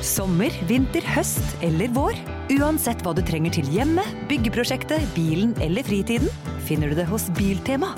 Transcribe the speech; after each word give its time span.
Sommer, 0.00 0.48
vinter, 0.64 1.04
høst 1.12 1.44
eller 1.60 1.90
vår. 1.92 2.16
Uansett 2.56 3.02
hva 3.04 3.12
du 3.12 3.20
trenger 3.20 3.52
til 3.52 3.66
hjemmet, 3.68 4.08
byggeprosjektet, 4.30 5.04
bilen 5.12 5.52
eller 5.60 5.84
fritiden, 5.84 6.30
finner 6.64 6.88
du 6.88 6.96
det 6.96 7.04
hos 7.10 7.26
Biltema. 7.36 7.90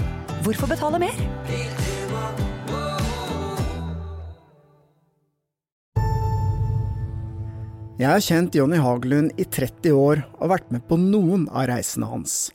Hvorfor 0.42 0.66
betale 0.66 0.98
mer? 0.98 1.20
Jeg 8.02 8.10
har 8.10 8.24
kjent 8.26 8.58
Jonny 8.58 8.80
Hagelund 8.82 9.38
i 9.38 9.46
30 9.46 9.94
år 9.94 10.24
og 10.40 10.50
vært 10.56 10.72
med 10.74 10.82
på 10.88 10.98
noen 10.98 11.44
av 11.54 11.68
reisene 11.70 12.08
hans. 12.10 12.48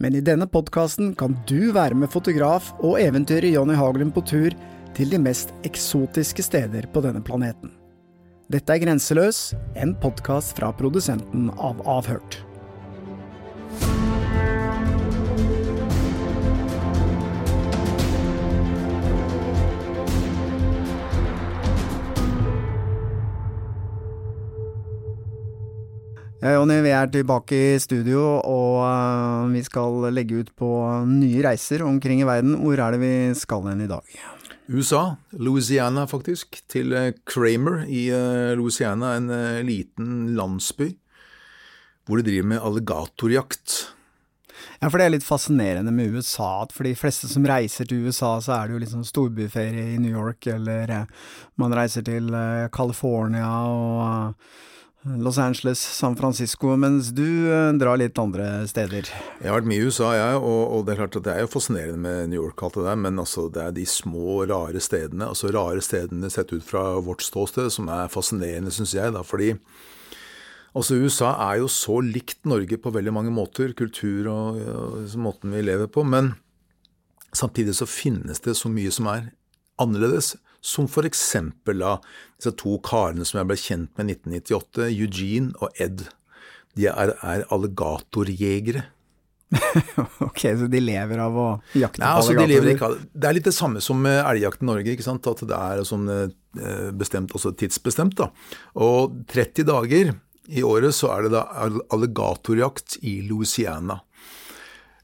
Men 0.00 0.16
i 0.16 0.22
denne 0.24 0.48
podkasten 0.48 1.12
kan 1.18 1.34
du 1.50 1.74
være 1.76 1.98
med 1.98 2.08
fotograf 2.08 2.70
og 2.78 2.96
eventyret 3.02 3.52
Jonny 3.52 3.76
Hagelund 3.76 4.16
på 4.16 4.24
tur 4.32 4.56
til 4.96 5.12
de 5.12 5.20
mest 5.20 5.52
eksotiske 5.68 6.46
steder 6.46 6.88
på 6.94 7.04
denne 7.04 7.20
planeten. 7.20 7.74
Dette 8.48 8.72
er 8.72 8.80
Grenseløs, 8.80 9.50
en 9.76 9.90
podkast 10.00 10.54
fra 10.56 10.70
produsenten 10.72 11.50
av 11.60 11.82
Avhørt. 11.84 12.38
Ja, 26.38 26.54
Jonny, 26.54 26.80
vi 26.80 26.96
er 26.96 27.12
tilbake 27.12 27.52
i 27.52 27.76
studio, 27.84 28.24
og 28.48 28.80
uh, 28.80 29.52
vi 29.52 29.60
skal 29.68 30.08
legge 30.08 30.40
ut 30.40 30.56
på 30.56 30.72
nye 31.04 31.44
reiser 31.50 31.84
omkring 31.84 32.24
i 32.24 32.32
verden. 32.32 32.56
Hvor 32.64 32.80
er 32.80 32.96
det 32.96 33.04
vi 33.04 33.14
skal 33.36 33.68
hen 33.68 33.84
i 33.84 33.92
dag? 33.92 34.37
USA, 34.68 35.16
Louisiana 35.32 36.06
faktisk, 36.08 36.60
til 36.68 36.92
uh, 36.92 37.10
Kramer 37.28 37.86
i 37.88 38.08
uh, 38.12 38.54
Louisiana, 38.58 39.16
en 39.16 39.30
liten 39.66 40.34
landsby 40.36 40.92
hvor 42.08 42.22
de 42.22 42.24
driver 42.24 42.46
med 42.48 42.62
alligatorjakt. 42.64 43.72
Ja, 44.80 44.88
for 44.88 44.96
det 44.96 45.04
er 45.04 45.12
litt 45.12 45.26
fascinerende 45.26 45.92
med 45.92 46.14
USA, 46.16 46.62
at 46.62 46.72
for 46.72 46.88
de 46.88 46.94
fleste 46.96 47.28
som 47.28 47.44
reiser 47.44 47.84
til 47.84 48.06
USA, 48.06 48.30
så 48.40 48.54
er 48.54 48.62
det 48.64 48.78
jo 48.78 48.80
liksom 48.80 49.02
storbyferie 49.04 49.90
i 49.92 49.98
New 50.00 50.14
York, 50.14 50.48
eller 50.48 51.04
man 51.60 51.76
reiser 51.76 52.06
til 52.06 52.32
California 52.72 53.50
og 53.68 54.40
Los 55.06 55.38
Angeles, 55.38 55.78
San 55.78 56.16
Francisco, 56.16 56.72
mens 56.76 57.12
du 57.14 57.46
eh, 57.46 57.70
drar 57.78 58.00
litt 58.00 58.18
andre 58.18 58.66
steder. 58.66 59.06
Jeg 59.38 59.46
har 59.46 59.54
vært 59.60 59.68
mye 59.70 59.84
i 59.84 59.86
USA, 59.86 60.08
jeg, 60.16 60.40
og, 60.40 60.62
og, 60.74 60.80
det 60.84 60.94
er 60.94 60.98
klart 60.98 61.18
at 61.20 61.26
det 61.28 61.34
er 61.36 61.44
jo 61.44 61.50
fascinerende 61.52 62.00
med 62.02 62.32
New 62.32 62.42
York, 62.42 62.64
alt 62.66 62.80
det 62.80 62.86
der, 62.88 62.98
men 63.04 63.22
altså, 63.22 63.46
det 63.54 63.62
er 63.62 63.76
de 63.76 63.84
små, 63.86 64.42
rare 64.50 64.82
stedene, 64.82 65.30
altså 65.30 65.52
rare 65.54 65.84
stedene 65.86 66.32
sett 66.34 66.50
ut 66.50 66.66
fra 66.66 66.82
vårt 67.04 67.22
ståsted, 67.22 67.70
som 67.76 67.86
er 67.94 68.10
fascinerende, 68.10 68.74
syns 68.74 68.96
jeg. 68.98 69.14
da, 69.14 69.22
fordi 69.22 69.52
altså 70.74 70.98
USA 70.98 71.30
er 71.46 71.62
jo 71.62 71.70
så 71.70 72.00
likt 72.02 72.42
Norge 72.50 72.80
på 72.82 72.92
veldig 72.98 73.14
mange 73.14 73.32
måter, 73.34 73.76
kultur 73.78 74.26
og, 74.34 74.58
og 74.58 75.16
måten 75.22 75.54
vi 75.54 75.62
lever 75.62 75.86
på, 75.94 76.02
men 76.02 76.34
samtidig 77.30 77.78
så 77.78 77.86
finnes 77.86 78.42
det 78.42 78.58
så 78.58 78.70
mye 78.72 78.90
som 78.94 79.06
er 79.14 79.30
annerledes. 79.78 80.34
Som 80.64 80.88
for 80.90 81.06
eksempel 81.06 81.82
av 81.86 82.04
disse 82.38 82.52
to 82.58 82.76
karene 82.84 83.26
som 83.28 83.40
jeg 83.40 83.50
ble 83.50 83.58
kjent 83.60 83.90
med 83.98 84.10
i 84.10 84.16
1998, 84.18 84.88
Eugene 84.90 85.52
og 85.62 85.82
Ed. 85.82 86.06
De 86.78 86.88
er, 86.90 87.14
er 87.22 87.44
alligatorjegere. 87.54 88.84
ok, 90.28 90.42
så 90.60 90.66
de 90.68 90.80
lever 90.82 91.20
av 91.24 91.36
å 91.40 91.46
jakte 91.72 92.02
Nei, 92.02 92.08
på 92.10 92.20
altså, 92.20 92.34
alligatorer? 92.34 92.66
De 92.66 92.74
ikke, 92.76 92.90
det 93.14 93.28
er 93.28 93.36
litt 93.38 93.48
det 93.48 93.54
samme 93.56 93.82
som 93.84 94.04
elgjakt 94.10 94.64
i 94.64 94.68
Norge. 94.68 94.92
ikke 94.92 95.06
sant? 95.06 95.28
At 95.30 95.44
det 95.48 95.58
er 95.58 95.84
sånn 95.88 96.10
eh, 96.12 96.88
bestemt, 96.98 97.34
også 97.36 97.54
tidsbestemt. 97.56 98.18
da. 98.20 98.28
Og 98.84 99.22
30 99.32 99.68
dager 99.70 100.12
i 100.48 100.64
året 100.64 100.96
så 100.96 101.12
er 101.14 101.26
det 101.26 101.34
da 101.36 101.46
alligatorjakt 101.94 103.00
i 103.08 103.20
Louisiana. 103.28 104.00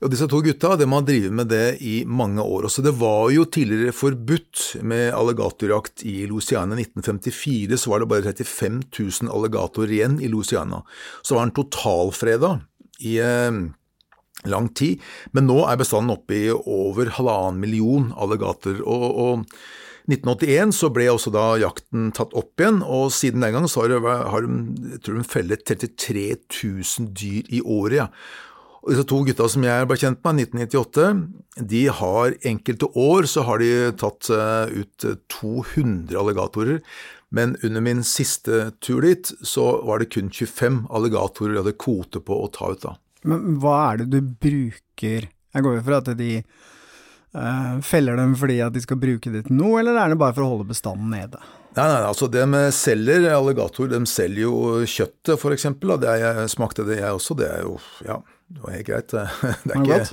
Og 0.04 0.10
Disse 0.12 0.26
to 0.28 0.42
gutta 0.44 0.74
de 0.76 0.84
har 0.84 1.04
drevet 1.08 1.32
med 1.32 1.48
det 1.48 1.78
i 1.80 2.02
mange 2.04 2.44
år. 2.44 2.66
Også 2.68 2.82
det 2.84 2.92
var 3.00 3.30
jo 3.32 3.46
tidligere 3.48 3.94
forbudt 3.96 4.82
med 4.84 5.14
alligatorjakt 5.16 6.04
i 6.04 6.26
Louisiana. 6.28 6.76
I 6.76 6.84
1954 6.84 7.78
så 7.80 7.92
var 7.92 8.04
det 8.04 8.10
bare 8.10 8.34
35 8.34 8.82
000 8.98 9.32
alligatorer 9.32 9.96
igjen 9.96 10.18
i 10.20 10.28
Louisiana. 10.28 10.82
Så 11.24 11.38
var 11.38 11.48
den 11.48 11.56
totalfreda 11.56 12.52
i 13.00 13.16
eh, 13.24 13.62
lang 14.52 14.68
tid, 14.76 15.00
men 15.32 15.48
nå 15.48 15.62
er 15.64 15.80
bestanden 15.80 16.12
oppe 16.18 16.36
i 16.36 16.44
over 16.52 17.08
halvannen 17.16 17.64
million 17.64 18.12
alligatorer. 18.12 18.84
Og, 18.84 19.08
og 19.08 19.44
1981 20.12 20.76
så 20.84 20.92
ble 20.92 21.08
også 21.08 21.32
da 21.32 21.50
jakten 21.64 22.10
tatt 22.12 22.36
opp 22.36 22.60
igjen, 22.60 22.84
og 22.84 23.08
siden 23.08 23.40
den 23.40 23.56
gang 23.56 23.72
så 23.72 23.88
har, 23.88 23.96
de, 23.96 24.56
jeg 24.98 25.06
tror 25.06 25.16
de 25.16 25.30
fellet 25.32 25.64
33 25.64 26.32
000 26.60 27.14
dyr 27.16 27.54
i 27.56 27.64
året. 27.64 28.04
Ja. 28.04 28.10
Og 28.84 28.92
disse 28.92 29.06
to 29.08 29.22
gutta 29.24 29.46
som 29.48 29.64
jeg 29.64 29.88
ble 29.88 29.96
kjent 29.96 30.20
med 30.26 30.42
i 30.42 30.44
1998, 30.44 31.04
de 31.72 31.82
har 31.98 32.34
enkelte 32.50 32.90
år 33.00 33.28
så 33.32 33.46
har 33.48 33.62
de 33.62 33.70
tatt 33.96 34.28
eh, 34.28 34.82
ut 34.82 35.06
200 35.32 36.12
eh, 36.12 36.18
alligatorer. 36.20 36.82
Men 37.34 37.56
under 37.64 37.80
min 37.80 38.04
siste 38.04 38.74
tur 38.84 39.00
dit, 39.06 39.32
så 39.40 39.64
var 39.88 40.02
det 40.02 40.10
kun 40.12 40.28
25 40.28 40.84
alligatorer 40.92 41.56
jeg 41.56 41.64
hadde 41.64 41.80
kvote 41.80 42.20
på 42.28 42.36
å 42.44 42.50
ta 42.52 42.74
ut 42.74 42.84
da. 42.84 42.94
Men 43.24 43.56
hva 43.62 43.78
er 43.88 44.02
det 44.02 44.10
du 44.12 44.20
bruker 44.20 45.30
Jeg 45.32 45.64
går 45.64 45.78
jo 45.78 45.82
for 45.86 45.96
at 45.96 46.10
de 46.18 46.28
uh, 46.44 47.80
feller 47.80 48.18
dem 48.20 48.34
fordi 48.36 48.58
at 48.60 48.74
de 48.74 48.82
skal 48.84 49.00
bruke 49.00 49.32
det 49.32 49.46
til 49.46 49.56
noe, 49.56 49.78
eller 49.80 49.96
er 49.96 50.12
det 50.12 50.20
bare 50.20 50.36
for 50.36 50.44
å 50.44 50.50
holde 50.52 50.68
bestanden 50.68 51.14
nede? 51.14 51.40
Nei, 51.74 51.86
nei, 51.88 52.02
altså 52.06 52.28
de 52.30 52.44
selger 52.74 53.26
alligator, 53.32 53.88
de 53.90 54.02
selger 54.06 54.44
jo 54.44 54.84
kjøttet 54.86 55.46
eksempel. 55.56 55.96
Det 56.02 56.12
jeg 56.20 56.50
smakte 56.52 56.86
det 56.86 57.00
jeg 57.00 57.16
også, 57.16 57.38
det 57.38 57.48
er 57.50 57.64
jo 57.64 57.78
ja, 58.06 58.20
det 58.54 58.62
var 58.62 58.76
helt 58.78 58.86
greit. 58.88 59.16
Det 59.64 59.74
er 59.74 59.82
ikke 59.82 60.04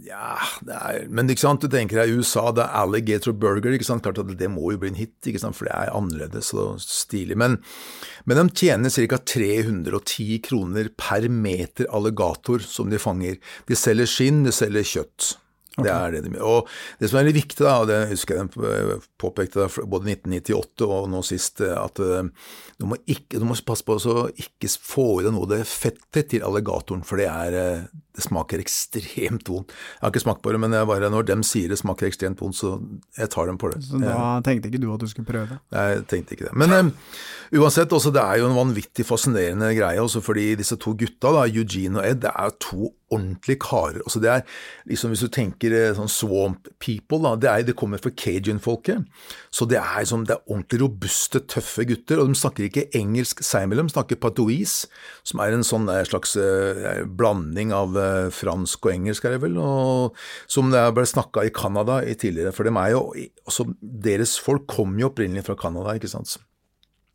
ja, 0.00 0.38
det 0.64 0.72
er, 0.72 1.02
men 1.12 1.28
ikke 1.28 1.42
sant, 1.42 1.64
du 1.64 1.68
tenker 1.68 2.00
deg 2.00 2.14
USA, 2.16 2.46
det 2.54 2.64
er 2.64 2.80
alligator 2.80 3.34
burger. 3.36 3.74
ikke 3.74 3.84
sant, 3.84 4.04
klart 4.04 4.20
at 4.22 4.30
Det 4.38 4.48
må 4.48 4.72
jo 4.72 4.80
bli 4.80 4.92
en 4.92 4.98
hit, 4.98 5.14
ikke 5.26 5.42
sant, 5.42 5.56
for 5.58 5.68
det 5.68 5.74
er 5.74 5.92
annerledes 5.92 6.52
og 6.56 6.80
stilig. 6.80 7.36
Men, 7.36 7.58
men 8.24 8.40
de 8.40 8.46
tjener 8.56 8.92
ca. 8.94 9.18
310 9.18 10.40
kroner 10.46 10.88
per 10.96 11.28
meter 11.28 11.90
alligator 11.92 12.64
som 12.64 12.90
de 12.92 13.00
fanger. 13.02 13.36
De 13.68 13.76
selger 13.76 14.08
skinn, 14.08 14.44
de 14.46 14.54
selger 14.54 14.86
kjøtt. 14.94 15.34
Okay. 15.72 15.86
Det 15.88 15.92
er 15.92 16.12
det 16.12 16.20
de. 16.26 16.34
Og 16.44 16.68
det 17.00 17.08
som 17.08 17.18
er 17.18 17.30
litt 17.30 17.38
viktig, 17.38 17.62
da, 17.64 17.78
og 17.80 17.88
det 17.88 18.02
husker 18.10 18.42
jeg 18.42 18.50
de 18.52 18.98
påpekte 19.20 19.70
både 19.88 20.12
1998 20.18 20.84
og 20.84 21.08
nå 21.08 21.22
sist, 21.24 21.62
at 21.64 22.02
eh, 22.04 22.28
du 22.76 22.86
må, 22.90 22.98
ikke, 23.08 23.40
du 23.40 23.46
må 23.48 23.56
passe 23.64 23.86
på 23.86 23.96
å 23.96 24.26
ikke 24.28 24.68
få 24.82 25.06
i 25.22 25.24
deg 25.24 25.32
noe 25.32 25.46
av 25.48 25.54
det 25.54 25.62
fettet 25.70 26.28
til 26.34 26.44
alligatoren, 26.44 27.06
for 27.08 27.22
det, 27.22 27.30
er, 27.30 27.56
eh, 27.56 28.04
det 28.12 28.26
smaker 28.26 28.60
ekstremt 28.60 29.48
vondt. 29.48 29.72
Jeg 29.72 30.04
har 30.04 30.12
ikke 30.12 30.24
smakt 30.26 30.44
på 30.44 30.52
det, 30.52 30.60
men 30.60 30.76
bare, 30.90 31.08
når 31.12 31.30
de 31.32 31.40
sier 31.48 31.72
det 31.72 31.80
smaker 31.80 32.10
ekstremt 32.10 32.44
vondt, 32.44 32.60
så 32.60 32.74
jeg 33.16 33.32
tar 33.32 33.48
dem 33.48 33.60
på 33.62 33.72
det. 33.72 33.80
Så 33.88 34.02
da 34.02 34.18
tenkte 34.44 34.68
ikke 34.68 34.82
du 34.82 34.90
at 34.92 35.00
du 35.00 35.08
skulle 35.08 35.30
prøve? 35.30 35.56
Nei, 35.72 35.88
jeg 35.94 36.08
tenkte 36.12 36.36
ikke 36.36 36.50
det. 36.50 36.56
Men 36.60 36.76
um, 36.76 36.96
uansett, 37.62 37.96
også, 37.96 38.12
det 38.12 38.20
er 38.20 38.42
jo 38.42 38.50
en 38.50 38.60
vanvittig 38.60 39.08
fascinerende 39.08 39.72
greie, 39.78 40.04
også 40.04 40.20
fordi 40.20 40.50
disse 40.60 40.76
to 40.76 40.92
gutta, 41.00 41.32
da, 41.32 41.48
Eugene 41.48 42.02
og 42.02 42.10
Ed, 42.10 42.26
det 42.26 42.36
er 42.36 42.58
to 42.60 42.92
ordentlige 43.12 43.60
karer. 43.60 44.00
Altså 44.02 44.20
det 44.20 44.30
er 44.30 44.40
liksom 44.88 45.10
Hvis 45.10 45.20
du 45.20 45.28
tenker 45.28 45.61
eh, 45.70 45.92
sånn 45.94 46.10
swamp 46.10 46.66
people, 46.82 47.20
da, 47.22 47.36
det, 47.38 47.48
er, 47.50 47.66
det 47.68 47.76
kommer 47.78 48.00
fra 48.02 48.10
cajun-folket. 48.10 49.04
Så 49.54 49.68
det 49.70 49.78
er, 49.78 50.00
liksom, 50.00 50.24
det 50.26 50.34
er 50.34 50.48
ordentlig 50.48 50.80
robuste, 50.82 51.44
tøffe 51.46 51.86
gutter. 51.86 52.18
Og 52.18 52.32
de 52.32 52.38
snakker 52.40 52.66
ikke 52.66 52.88
engelsk 52.98 53.44
seg 53.46 53.68
imellom, 53.68 53.86
de 53.86 53.94
snakker 53.94 54.18
patois, 54.22 54.74
som 55.28 55.44
er 55.44 55.54
en 55.54 55.66
sånn 55.66 55.86
eh, 55.92 56.02
slags 56.08 56.34
uh, 56.40 57.04
blanding 57.06 57.70
av 57.76 57.94
uh, 57.94 58.32
fransk 58.34 58.88
og 58.88 58.94
engelsk, 58.96 59.28
er 59.28 59.36
det 59.36 59.44
vel, 59.44 59.60
og 59.62 60.18
som 60.50 60.72
det 60.74 60.82
ble 60.96 61.06
snakka 61.06 61.46
i 61.46 61.54
Canada 61.54 62.00
tidligere. 62.10 62.54
For 62.56 62.66
dem 62.66 62.80
er 62.82 62.96
jo, 62.96 63.04
også, 63.46 63.68
deres 63.80 64.34
folk 64.42 64.66
kom 64.70 64.98
jo 64.98 65.12
opprinnelig 65.12 65.46
fra 65.46 65.58
Canada, 65.62 65.94
ikke 65.94 66.10
sant. 66.10 66.40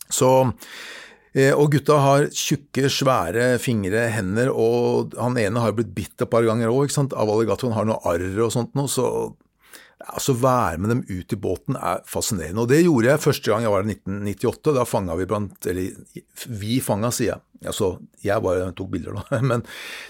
Så 0.08 0.30
Eh, 0.40 1.07
og 1.54 1.74
gutta 1.74 2.00
har 2.02 2.30
tjukke, 2.34 2.88
svære 2.90 3.50
fingre, 3.62 4.08
hender, 4.14 4.50
og 4.50 5.14
han 5.20 5.38
ene 5.38 5.62
har 5.62 5.76
blitt 5.78 5.92
bitt 5.94 6.24
et 6.24 6.32
par 6.32 6.46
ganger 6.48 6.72
òg, 6.74 6.90
av 6.98 7.34
alligatoren. 7.34 7.76
Har 7.78 7.86
noe 7.86 8.02
arr 8.10 8.40
og 8.46 8.54
sånt 8.56 8.74
noe, 8.78 8.90
så 8.90 9.36
altså 10.06 10.36
være 10.38 10.78
med 10.82 10.92
dem 10.92 11.04
ut 11.10 11.34
i 11.34 11.40
båten 11.42 11.78
er 11.78 12.04
fascinerende. 12.08 12.64
Og 12.64 12.72
det 12.72 12.84
gjorde 12.84 13.10
jeg 13.10 13.24
første 13.24 13.52
gang 13.52 13.66
jeg 13.66 13.74
var 13.74 13.86
i 13.86 13.96
1998. 13.96 14.74
Da 14.78 14.86
fanga 14.88 15.18
vi 15.18 15.28
blant 15.30 15.70
Eller 15.70 16.26
vi 16.46 16.80
fanga, 16.84 17.12
sier 17.12 17.34
jeg. 17.34 17.44
Altså, 17.68 17.96
jeg 18.22 18.44
bare 18.46 18.70
tok 18.78 18.92
bilder, 18.94 19.18
da. 19.18 19.42
Men 19.50 19.66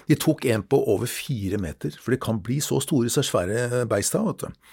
de 0.08 0.18
tok 0.20 0.44
en 0.48 0.64
på 0.64 0.80
over 0.92 1.08
fire 1.10 1.60
meter. 1.60 1.96
For 1.96 2.14
de 2.14 2.20
kan 2.20 2.42
bli 2.44 2.60
så 2.64 2.82
store, 2.84 3.12
så 3.12 3.24
svære 3.24 3.86
beista, 3.88 4.22
vet 4.26 4.44
du. 4.44 4.68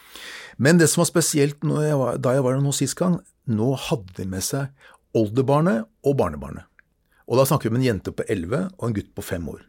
Men 0.58 0.80
det 0.80 0.88
som 0.92 1.04
var 1.04 1.12
spesielt 1.12 1.64
jeg 1.64 2.00
var, 2.00 2.20
da 2.20 2.36
jeg 2.36 2.44
var 2.46 2.56
der 2.56 2.64
nå 2.64 2.72
sist 2.76 2.96
gang, 3.00 3.20
nå 3.46 3.74
hadde 3.90 4.16
de 4.18 4.28
med 4.30 4.44
seg 4.44 4.72
oldebarnet 5.16 5.86
og 6.06 6.18
barnebarnet. 6.20 6.66
Og 7.26 7.40
da 7.40 7.46
snakker 7.50 7.70
vi 7.70 7.74
om 7.76 7.80
en 7.82 7.88
jente 7.88 8.12
på 8.14 8.26
elleve 8.30 8.68
og 8.78 8.90
en 8.90 8.96
gutt 9.00 9.14
på 9.18 9.24
fem 9.26 9.46
år. 9.50 9.64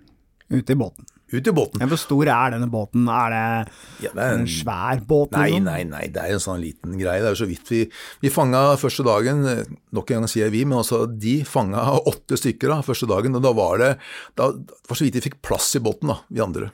Ute 0.52 0.74
i 0.74 0.78
båten. 0.78 1.06
ut 1.26 1.42
i 1.48 1.50
båten. 1.50 1.80
Ja, 1.82 1.86
hvor 1.90 1.98
stor 1.98 2.28
er 2.30 2.52
denne 2.54 2.68
båten? 2.70 3.08
Er 3.10 3.32
det 3.34 3.72
Ja, 4.04 4.10
det 4.14 4.22
er 4.22 4.34
en 4.36 4.40
en- 4.42 4.46
svær 4.46 5.00
båt? 5.04 5.32
Nei, 5.32 5.48
liksom? 5.50 5.64
nei, 5.64 5.82
nei, 5.84 6.06
det 6.06 6.22
er 6.22 6.34
en 6.36 6.38
sånn 6.44 6.60
liten 6.62 6.92
greie. 7.00 7.18
Det 7.18 7.26
er 7.26 7.34
jo 7.34 7.40
så 7.44 7.48
vidt 7.50 7.66
vi, 7.68 7.80
vi 8.22 8.28
fanga 8.30 8.76
første 8.78 9.02
dagen, 9.04 9.44
eh, 9.44 9.64
nok 9.92 10.10
en 10.12 10.20
gang 10.20 10.28
sier 10.28 10.50
vi, 10.50 10.64
men 10.64 10.78
altså 10.78 11.00
de 11.18 11.42
fanga 11.42 11.82
åtte 12.06 12.38
stykker 12.38 12.68
da, 12.70 12.80
første 12.82 13.08
dagen. 13.10 13.34
Og 13.34 13.42
da 13.42 13.52
var 13.52 13.78
det 13.78 13.98
da, 14.36 14.52
var 14.52 14.94
så 14.94 15.02
vidt 15.02 15.14
vi 15.18 15.24
fikk 15.30 15.42
plass 15.42 15.74
i 15.74 15.80
båten, 15.82 16.06
da, 16.14 16.20
vi 16.30 16.38
andre. 16.40 16.70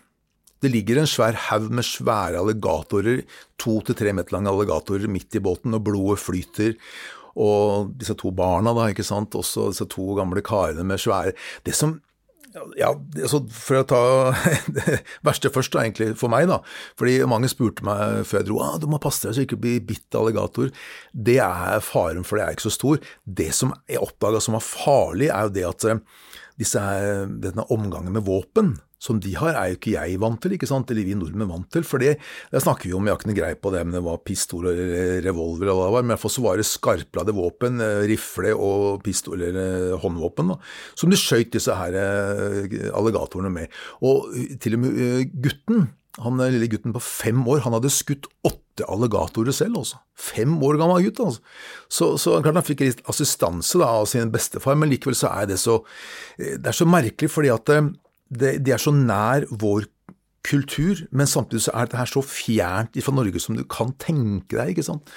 Det 0.61 0.71
ligger 0.71 0.99
en 1.01 1.07
svær 1.09 1.33
haug 1.49 1.71
med 1.71 1.83
svære 1.83 2.37
alligatorer, 2.39 3.25
to 3.57 3.81
til 3.81 3.95
tre 3.95 4.13
meter 4.13 4.37
lange 4.37 4.53
alligatorer 4.53 5.09
midt 5.09 5.35
i 5.35 5.41
båten, 5.41 5.73
og 5.75 5.83
blodet 5.83 6.21
flyter. 6.21 6.77
Og 7.41 7.93
disse 8.01 8.17
to 8.19 8.33
barna, 8.37 8.75
da, 8.77 8.89
ikke 8.93 9.07
sant, 9.07 9.37
også 9.39 9.71
disse 9.73 9.89
to 9.93 10.13
gamle 10.19 10.43
karene 10.45 10.85
med 10.87 11.01
svære 11.01 11.37
Det 11.67 11.77
som 11.77 12.01
ja, 12.77 12.91
altså 12.93 13.41
For 13.49 13.81
å 13.81 13.87
ta 13.89 14.01
det 14.77 14.99
verste 15.27 15.49
først, 15.53 15.73
da, 15.73 15.87
egentlig, 15.87 16.13
for 16.21 16.33
meg, 16.33 16.49
da. 16.51 16.59
Fordi 17.01 17.17
mange 17.29 17.49
spurte 17.49 17.85
meg 17.87 18.27
før 18.29 18.43
jeg 18.43 18.49
dro 18.51 18.61
ah, 18.65 18.77
du 18.81 18.89
må 18.93 19.01
passe 19.03 19.25
deg 19.25 19.37
så 19.37 19.47
ikke 19.47 19.61
blir 19.63 19.85
bitt 19.89 20.13
av 20.13 20.27
alligator. 20.27 20.69
Det 21.13 21.39
er 21.45 21.85
faren, 21.85 22.27
for 22.29 22.39
det 22.39 22.45
er 22.45 22.57
ikke 22.57 22.69
så 22.69 22.75
stor. 22.77 23.13
Det 23.25 23.51
som 23.57 23.73
jeg 23.89 24.03
oppdaga 24.05 24.43
som 24.43 24.59
var 24.59 24.67
farlig, 24.67 25.31
er 25.33 25.49
jo 25.49 25.55
det 25.57 25.69
at 25.71 25.89
eh, 25.89 26.03
disse, 26.61 26.83
denne 27.43 27.65
omgangen 27.73 28.13
med 28.13 28.27
våpen 28.29 28.75
som 29.03 29.19
de 29.23 29.33
har, 29.35 29.57
er 29.59 29.73
jo 29.73 29.79
ikke 29.81 29.95
jeg 29.97 30.19
vant 30.23 30.39
til, 30.43 30.55
ikke 30.55 30.69
sant? 30.71 30.91
eller 30.93 31.07
vi 31.07 31.17
nordmenn 31.19 31.51
vant 31.51 31.69
til. 31.75 31.87
For 31.87 32.03
det 32.03 32.15
snakker 32.53 32.87
vi 32.87 32.95
om, 32.95 33.07
jeg 33.09 33.15
har 33.15 33.21
ikke 33.21 33.31
noe 33.33 33.39
greie 33.41 33.59
på 33.59 33.73
det, 33.75 33.81
men 33.87 33.97
det 33.99 34.03
var 34.07 34.21
pistol 34.23 34.69
eller 34.71 35.23
revolver 35.25 35.67
eller 35.67 35.79
hva 35.81 35.89
det 35.89 35.95
var. 35.97 36.05
Men 36.05 36.13
i 36.13 36.15
hvert 36.15 36.23
fall 36.23 36.35
så 36.37 36.45
var 36.45 36.61
det 36.61 36.69
skarpladde 36.69 37.35
våpen, 37.35 37.83
eh, 37.83 38.03
rifle 38.13 38.53
og 38.55 39.03
pistol 39.07 39.41
eller 39.41 39.59
eh, 39.65 39.97
håndvåpen, 40.03 40.53
da, 40.55 40.61
som 40.99 41.11
de 41.11 41.19
skjøt 41.19 41.51
disse 41.57 41.75
her 41.81 41.99
eh, 41.99 42.77
alligatorene 42.95 43.51
med. 43.53 43.75
Og 44.07 44.31
til 44.63 44.79
og 44.79 44.85
med 44.85 45.35
gutten, 45.43 45.89
han 46.23 46.39
lille 46.45 46.69
gutten 46.69 46.95
på 46.95 47.03
fem 47.03 47.41
år, 47.49 47.65
han 47.65 47.75
hadde 47.75 47.91
skutt 47.91 48.29
åtte 48.47 48.87
alligatorer 48.87 49.55
selv, 49.57 49.81
altså. 49.81 49.99
Fem 50.15 50.55
år 50.63 50.79
gammel 50.79 51.09
gutt, 51.09 51.23
altså. 51.25 51.43
Så, 51.89 52.13
så 52.23 52.37
klart 52.45 52.61
han 52.61 52.69
fikk 52.69 52.85
litt 52.85 53.03
assistanse 53.11 53.81
da, 53.81 53.91
av 53.99 54.07
sin 54.11 54.31
bestefar, 54.31 54.79
men 54.79 54.93
likevel 54.93 55.17
så 55.19 55.33
er 55.33 55.51
det 55.51 55.59
så 55.61 55.81
Det 56.37 56.69
er 56.69 56.77
så 56.77 56.87
merkelig 56.87 57.33
fordi 57.33 57.51
at 57.51 57.75
det, 58.33 58.57
de 58.65 58.73
er 58.75 58.81
så 58.83 58.93
nær 58.97 59.45
vår 59.51 59.89
kultur, 60.43 60.99
men 61.15 61.29
samtidig 61.31 61.63
så 61.69 61.71
er 61.79 61.87
dette 61.87 62.01
her 62.01 62.09
så 62.11 62.19
fjernt 62.27 62.97
fra 63.07 63.13
Norge 63.15 63.39
som 63.39 63.55
du 63.55 63.61
kan 63.71 63.93
tenke 64.03 64.57
deg, 64.59 64.73
ikke 64.73 64.83
sant. 64.89 65.13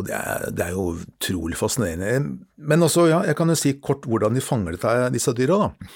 Og 0.00 0.06
det 0.08 0.14
er, 0.16 0.46
det 0.56 0.64
er 0.64 0.72
jo 0.72 0.86
utrolig 1.02 1.58
fascinerende. 1.60 2.38
Men 2.64 2.86
også, 2.86 3.04
ja, 3.10 3.18
jeg 3.28 3.36
kan 3.36 3.52
jo 3.52 3.58
si 3.60 3.74
kort 3.84 4.08
hvordan 4.08 4.38
de 4.38 4.40
fanger 4.44 4.78
dette, 4.78 4.94
disse 5.12 5.34
dyra, 5.36 5.58
da. 5.66 5.90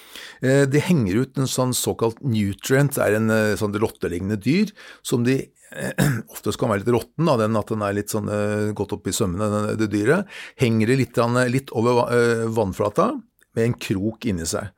Eh, 0.44 0.67
De 0.69 0.82
henger 0.85 1.23
ut 1.23 1.41
en 1.41 1.49
sånn 1.49 1.73
såkalt 1.73 2.21
nutrient, 2.29 2.99
det 2.99 3.06
er 3.06 3.17
en 3.23 3.32
eh, 3.32 3.55
sånn 3.56 3.73
rottelignende 3.81 4.37
dyr, 4.44 4.75
som 5.00 5.25
de 5.25 5.38
eh, 5.73 6.05
ofte 6.37 6.53
skal 6.53 6.75
være 6.75 6.85
litt 6.85 6.93
råtten, 6.93 7.25
da, 7.25 7.38
den 7.41 7.56
at 7.56 7.73
den 7.73 7.88
er 7.88 7.97
litt 7.97 8.12
sånn 8.12 8.29
opp 8.29 9.09
i 9.09 9.17
sømmene, 9.17 9.79
det 9.81 9.88
dyret. 9.97 10.29
Henger 10.61 10.93
det 10.93 11.00
litt, 11.06 11.23
litt 11.56 11.73
over 11.73 12.03
va- 12.03 12.11
vannflata, 12.61 13.15
med 13.54 13.68
en 13.68 13.76
krok 13.86 14.26
inni 14.30 14.46
seg. 14.48 14.70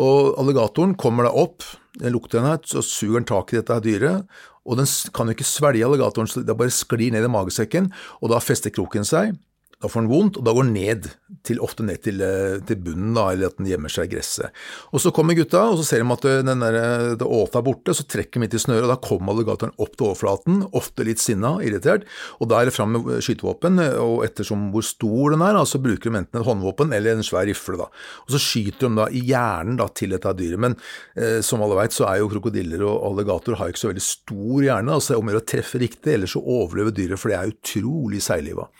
Og 0.00 0.34
alligatoren 0.40 0.96
kommer 1.00 1.28
da 1.28 1.32
opp, 1.44 1.64
den 2.00 2.14
lukter 2.14 2.40
den 2.40 2.50
her, 2.50 2.60
så 2.66 2.82
suger 2.84 3.20
den 3.20 3.28
tak 3.30 3.52
i 3.52 3.60
dette 3.60 3.80
dyret, 3.84 4.28
og 4.64 4.80
den 4.80 4.88
kan 5.14 5.28
jo 5.28 5.36
ikke 5.36 5.46
svelge 5.46 5.84
alligatoren, 5.86 6.30
så 6.30 6.42
det 6.44 6.56
bare 6.56 6.72
sklir 6.72 7.12
ned 7.14 7.26
i 7.26 7.32
magesekken, 7.32 7.90
og 8.22 8.32
da 8.32 8.40
fester 8.42 8.72
kroken 8.74 9.06
seg. 9.06 9.36
Da 9.84 9.90
får 9.92 10.06
den 10.06 10.08
vondt, 10.08 10.38
og 10.40 10.46
da 10.46 10.54
går 10.56 10.64
den 10.64 10.76
ned, 10.78 11.10
til, 11.44 11.58
ofte 11.60 11.84
ned 11.84 12.00
til, 12.00 12.22
eh, 12.24 12.56
til 12.64 12.78
bunnen, 12.80 13.12
da, 13.12 13.26
eller 13.34 13.50
at 13.50 13.58
den 13.58 13.68
gjemmer 13.68 13.92
seg 13.92 14.08
i 14.08 14.14
gresset. 14.14 14.54
Og 14.96 15.02
så 15.02 15.12
kommer 15.12 15.36
gutta, 15.36 15.60
og 15.68 15.76
så 15.76 15.84
ser 15.84 16.00
de 16.00 16.14
at 16.14 16.24
eh, 16.30 16.40
den 16.46 16.64
der, 16.64 16.78
det 17.20 17.28
åta 17.28 17.60
er 17.60 17.66
borte, 17.66 17.92
så 17.92 18.06
trekker 18.08 18.38
de 18.38 18.44
midt 18.46 18.56
i 18.56 18.62
snøret, 18.62 18.86
og 18.86 18.94
da 18.94 18.96
kommer 19.04 19.34
alligatoren 19.34 19.74
opp 19.76 19.92
til 19.92 20.08
overflaten, 20.08 20.62
ofte 20.72 21.04
litt 21.04 21.20
sinna, 21.20 21.58
irritert, 21.60 22.08
og 22.40 22.48
da 22.48 22.62
er 22.62 22.70
det 22.70 22.76
fram 22.76 22.96
med 22.96 23.20
skytevåpen, 23.26 23.82
og 24.00 24.24
ettersom 24.24 24.70
hvor 24.72 24.88
stor 24.88 25.36
den 25.36 25.44
er, 25.44 25.60
så 25.68 25.82
bruker 25.84 26.08
de 26.08 26.22
enten 26.22 26.40
et 26.40 26.48
håndvåpen 26.48 26.96
eller 26.96 27.18
en 27.18 27.26
svær 27.26 27.44
rifle. 27.50 27.76
Da. 27.82 27.90
Og 28.24 28.32
så 28.32 28.40
skyter 28.40 28.88
de 28.88 29.02
da 29.02 29.10
i 29.12 29.20
hjernen 29.28 29.76
da, 29.82 29.90
til 29.92 30.16
dette 30.16 30.32
dyret. 30.40 30.64
Men 30.64 30.78
eh, 31.12 31.42
som 31.44 31.60
alle 31.64 31.76
vet, 31.82 31.92
så 31.92 32.08
er 32.08 32.22
jo 32.22 32.32
krokodiller 32.32 32.88
og 32.88 33.04
alligatorer 33.10 33.60
har 33.60 33.74
ikke 33.74 33.84
så 33.84 33.92
veldig 33.92 34.08
stor 34.08 34.64
hjerne, 34.70 34.96
altså 34.96 35.12
det 35.12 35.18
er 35.18 35.22
om 35.22 35.28
å 35.28 35.34
gjøre 35.34 35.44
å 35.44 35.50
treffe 35.54 35.84
riktig, 35.84 36.16
ellers 36.16 36.38
så 36.38 36.44
overlever 36.56 36.96
dyret, 36.96 37.20
for 37.20 37.32
det 37.32 37.40
er 37.42 37.52
utrolig 37.52 38.24
seigliva. 38.24 38.70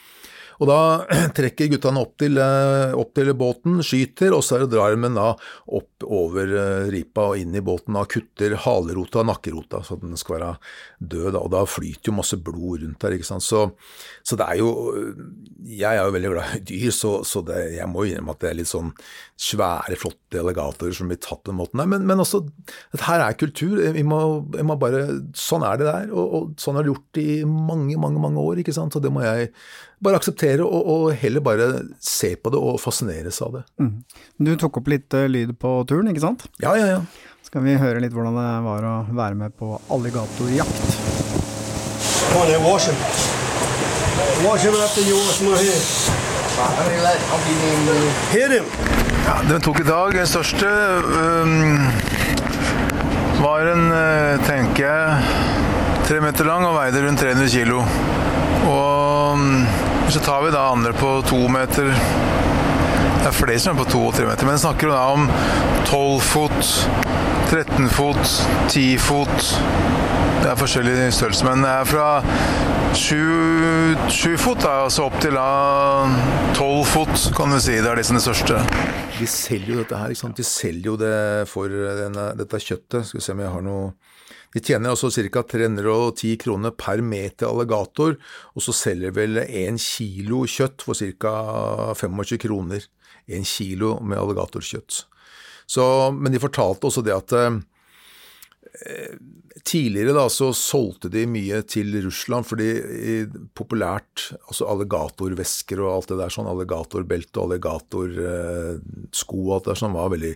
Og 0.63 0.71
da 0.71 0.79
trekker 1.37 1.73
guttene 1.73 2.03
opp 2.05 2.17
til, 2.21 2.39
eh, 2.41 2.95
opp 2.99 3.15
til 3.17 3.33
båten, 3.39 3.81
skyter, 3.85 4.35
og 4.37 4.45
så 4.47 4.61
drar 4.71 4.95
de 4.95 5.11
da 5.17 5.31
opp 5.79 6.07
over 6.07 6.55
eh, 6.61 6.91
ripa 6.95 7.29
og 7.33 7.41
inn 7.41 7.57
i 7.57 7.65
båten 7.65 7.97
og 7.99 8.11
kutter 8.13 8.57
halerota 8.65 9.23
og 9.23 9.29
nakkerota, 9.31 9.83
så 9.87 9.99
den 10.01 10.19
skal 10.21 10.39
være 10.39 10.53
død. 11.01 11.39
Og 11.41 11.51
da 11.55 11.65
flyter 11.69 12.11
jo 12.11 12.19
masse 12.19 12.39
blod 12.39 12.85
rundt 12.85 13.01
der, 13.03 13.17
ikke 13.17 13.29
sant. 13.29 13.45
Så, 13.45 13.67
så 14.25 14.39
det 14.39 14.49
er 14.49 14.61
jo 14.63 14.73
Jeg 15.65 15.97
er 15.97 16.05
jo 16.05 16.13
veldig 16.15 16.31
glad 16.35 16.57
i 16.59 16.65
dyr, 16.69 16.91
så, 16.95 17.13
så 17.27 17.43
det, 17.47 17.61
jeg 17.79 17.89
må 17.91 18.05
innrømme 18.07 18.35
at 18.35 18.43
det 18.43 18.51
er 18.51 18.59
litt 18.59 18.71
sånn 18.71 18.93
svære, 19.41 19.97
flotte 19.99 20.41
alligatorer 20.41 20.95
som 20.95 21.11
blir 21.11 21.19
tatt 21.23 21.45
den 21.49 21.59
måten 21.59 21.81
der. 21.81 21.89
Men, 21.91 22.05
men 22.09 22.23
også, 22.23 22.45
dette 22.93 23.07
her 23.09 23.25
er 23.25 23.39
kultur. 23.39 23.81
Vi 23.97 24.05
må, 24.07 24.21
vi 24.55 24.67
må 24.67 24.77
bare, 24.81 25.07
sånn 25.39 25.65
er 25.67 25.81
det 25.81 25.89
der, 25.89 26.13
og, 26.13 26.37
og 26.39 26.55
sånn 26.61 26.79
har 26.79 26.87
det 26.87 26.93
gjort 26.93 27.23
i 27.23 27.29
mange, 27.49 27.97
mange, 28.01 28.23
mange 28.23 28.45
år, 28.45 28.63
ikke 28.63 28.77
sant. 28.77 28.95
Så 28.95 29.03
det 29.03 29.13
må 29.15 29.25
jeg 29.25 29.51
bare 30.05 30.21
akseptere, 30.21 30.65
og, 30.65 30.89
og 30.95 31.05
heller 31.21 31.45
bare 31.45 31.69
se 32.03 32.35
på 32.37 32.53
det 32.53 32.61
og 32.61 32.81
fascineres 32.83 33.41
av 33.45 33.59
det. 33.59 33.63
Du 34.39 34.55
tok 34.61 34.81
opp 34.83 34.91
litt 34.93 35.15
eh, 35.17 35.31
lyd 35.31 35.57
på 35.61 35.77
turen, 35.89 36.11
ikke 36.13 36.25
sant? 36.25 36.47
Ja, 36.63 36.77
ja, 36.79 36.87
ja. 36.97 37.01
Skal 37.45 37.65
vi 37.67 37.77
høre 37.79 38.01
litt 38.03 38.15
hvordan 38.15 38.37
det 38.39 38.49
var 38.65 38.87
å 38.89 38.95
være 39.15 39.39
med 39.39 39.55
på 39.59 39.77
alligatorjakt? 39.93 40.85
Come 42.33 42.57
on, 42.57 42.65
wash 42.65 42.89
him. 42.89 42.99
Wash 44.45 44.65
him 44.67 44.75
after 44.75 45.03
you 45.07 45.17
wash 45.17 45.41
my 45.45 45.55
hair. 45.55 46.15
Ja, 49.27 49.37
den 49.49 49.61
tok 49.61 49.81
i 49.81 49.87
dag. 49.87 50.15
Den 50.15 50.27
største 50.27 50.67
um, 50.67 51.81
var 53.43 53.67
en, 53.73 53.89
øh, 53.93 54.45
tenker 54.47 54.85
jeg, 54.85 55.19
tre 56.07 56.21
meter 56.23 56.47
lang 56.47 56.67
og 56.69 56.77
veide 56.77 57.03
rundt 57.07 57.21
300 57.21 57.49
kilo. 57.51 57.81
Og 58.69 59.39
øhm, 59.39 59.67
så 60.09 60.21
tar 60.21 60.43
vi 60.45 60.51
da 60.55 60.69
andre 60.73 60.93
på 60.93 61.23
to 61.29 61.41
meter. 61.49 61.91
Det 63.25 63.31
er 63.31 63.37
flere 63.37 63.61
som 63.61 63.73
er 63.75 63.81
på 63.85 63.91
to 63.91 64.03
og 64.09 64.15
tre 64.17 64.27
meter, 64.29 64.47
men 64.49 64.61
snakker 64.61 64.93
da 64.93 65.01
om 65.15 65.29
12 65.89 66.21
fot, 66.29 66.73
13 67.51 67.89
fot, 67.89 68.25
10 68.69 68.99
fot. 69.01 69.49
Det 70.43 70.51
er 70.51 70.61
forskjellige 70.61 71.09
størrelser, 71.17 71.49
men 71.49 71.65
det 71.65 71.71
er 71.73 71.89
fra 71.89 72.09
7, 72.95 73.17
7 74.13 74.37
fot 74.39 74.61
da, 74.61 74.75
altså 74.85 75.09
opp 75.09 75.17
til 75.25 75.39
12 75.39 76.85
fot, 76.93 77.15
kan 77.37 77.55
du 77.55 77.59
si. 77.59 77.79
Det 77.81 77.91
er 77.91 77.99
liksom 77.99 78.21
som 78.21 78.35
det 78.35 78.43
største. 78.45 78.91
De 79.15 79.29
selger 79.31 79.73
jo 79.73 79.81
dette 79.81 79.99
her, 79.99 80.13
ikke 80.13 80.21
sant. 80.21 80.37
De 80.37 80.47
selger 80.47 80.91
jo 80.93 80.99
det 81.01 81.17
for 81.51 81.73
denne, 81.73 82.29
dette 82.39 82.61
kjøttet. 82.61 83.09
Skal 83.09 83.23
vi 83.23 83.25
se 83.25 83.35
om 83.35 83.43
jeg 83.43 83.55
har 83.57 83.65
noe 83.65 83.95
De 84.55 84.63
tjener 84.63 84.95
altså 84.95 85.11
ca. 85.11 85.43
310 85.43 86.37
kroner 86.45 86.75
per 86.79 87.03
meter 87.03 87.51
alligator, 87.51 88.15
og 88.55 88.63
så 88.63 88.75
selger 88.75 89.15
vel 89.17 89.41
1 89.43 89.81
kilo 89.83 90.45
kjøtt 90.47 90.85
for 90.87 90.95
ca. 90.95 91.35
25 91.99 92.39
kroner. 92.47 92.87
1 93.27 93.49
kilo 93.49 93.97
med 94.05 94.21
alligatorkjøtt. 94.21 95.05
Så, 95.67 95.85
men 96.13 96.35
de 96.35 96.43
fortalte 96.43 96.87
også 96.87 97.03
det 97.05 97.15
at 97.17 97.33
eh, 97.35 97.61
Tidligere 99.65 100.13
da 100.17 100.25
så 100.33 100.49
solgte 100.57 101.09
de 101.13 101.23
mye 101.31 101.61
til 101.71 101.95
Russland 102.03 102.47
fordi 102.49 102.71
populært 103.55 104.33
altså 104.49 104.67
alligatorvesker 104.73 105.79
og 105.85 105.93
alt 105.93 106.11
det 106.11 106.19
der 106.19 106.35
sånn, 106.35 106.51
alligatorbelte 106.51 107.39
og 107.39 107.47
alligatorsko 107.53 109.39
og 109.45 109.53
alt 109.55 109.69
det 109.69 109.73
der 109.73 109.81
sånn 109.85 109.95
var 109.95 110.11
veldig 110.17 110.35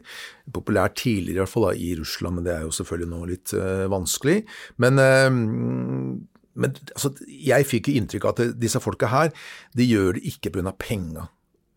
populært 0.54 0.94
tidligere 1.02 1.40
i 1.40 1.42
hvert 1.42 1.54
fall 1.54 1.66
da 1.66 1.74
i 1.74 1.90
Russland, 1.98 2.38
men 2.38 2.46
det 2.46 2.54
er 2.54 2.62
jo 2.68 2.76
selvfølgelig 2.78 3.10
nå 3.10 3.20
litt 3.32 3.54
uh, 3.58 3.84
vanskelig. 3.90 4.38
Men 4.80 5.02
uh, 5.02 5.30
men 6.58 6.74
altså, 6.94 7.12
jeg 7.30 7.66
fikk 7.70 7.90
jo 7.90 7.98
inntrykk 8.00 8.26
av 8.26 8.34
at 8.34 8.56
disse 8.58 8.80
folka 8.82 9.10
her, 9.12 9.28
de 9.78 9.86
gjør 9.86 10.18
det 10.18 10.24
ikke 10.32 10.50
pga. 10.56 10.74
penga. 10.74 11.28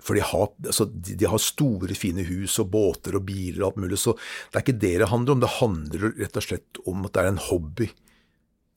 For 0.02 0.18
de 0.18 0.24
har, 0.26 0.52
altså, 0.66 0.88
de, 0.90 1.16
de 1.20 1.30
har 1.30 1.42
store, 1.42 1.96
fine 1.98 2.26
hus 2.28 2.58
og 2.62 2.72
båter 2.74 3.18
og 3.20 3.26
biler 3.28 3.62
og 3.62 3.72
alt 3.72 3.84
mulig, 3.84 4.00
så 4.02 4.16
det 4.18 4.58
er 4.58 4.66
ikke 4.66 4.82
det 4.82 4.96
det 5.04 5.12
handler 5.12 5.36
om. 5.36 5.44
Det 5.44 5.58
handler 5.60 6.08
rett 6.24 6.40
og 6.42 6.48
slett 6.48 6.82
om 6.90 7.06
at 7.06 7.14
det 7.16 7.24
er 7.24 7.34
en 7.36 7.44
hobby. 7.50 7.92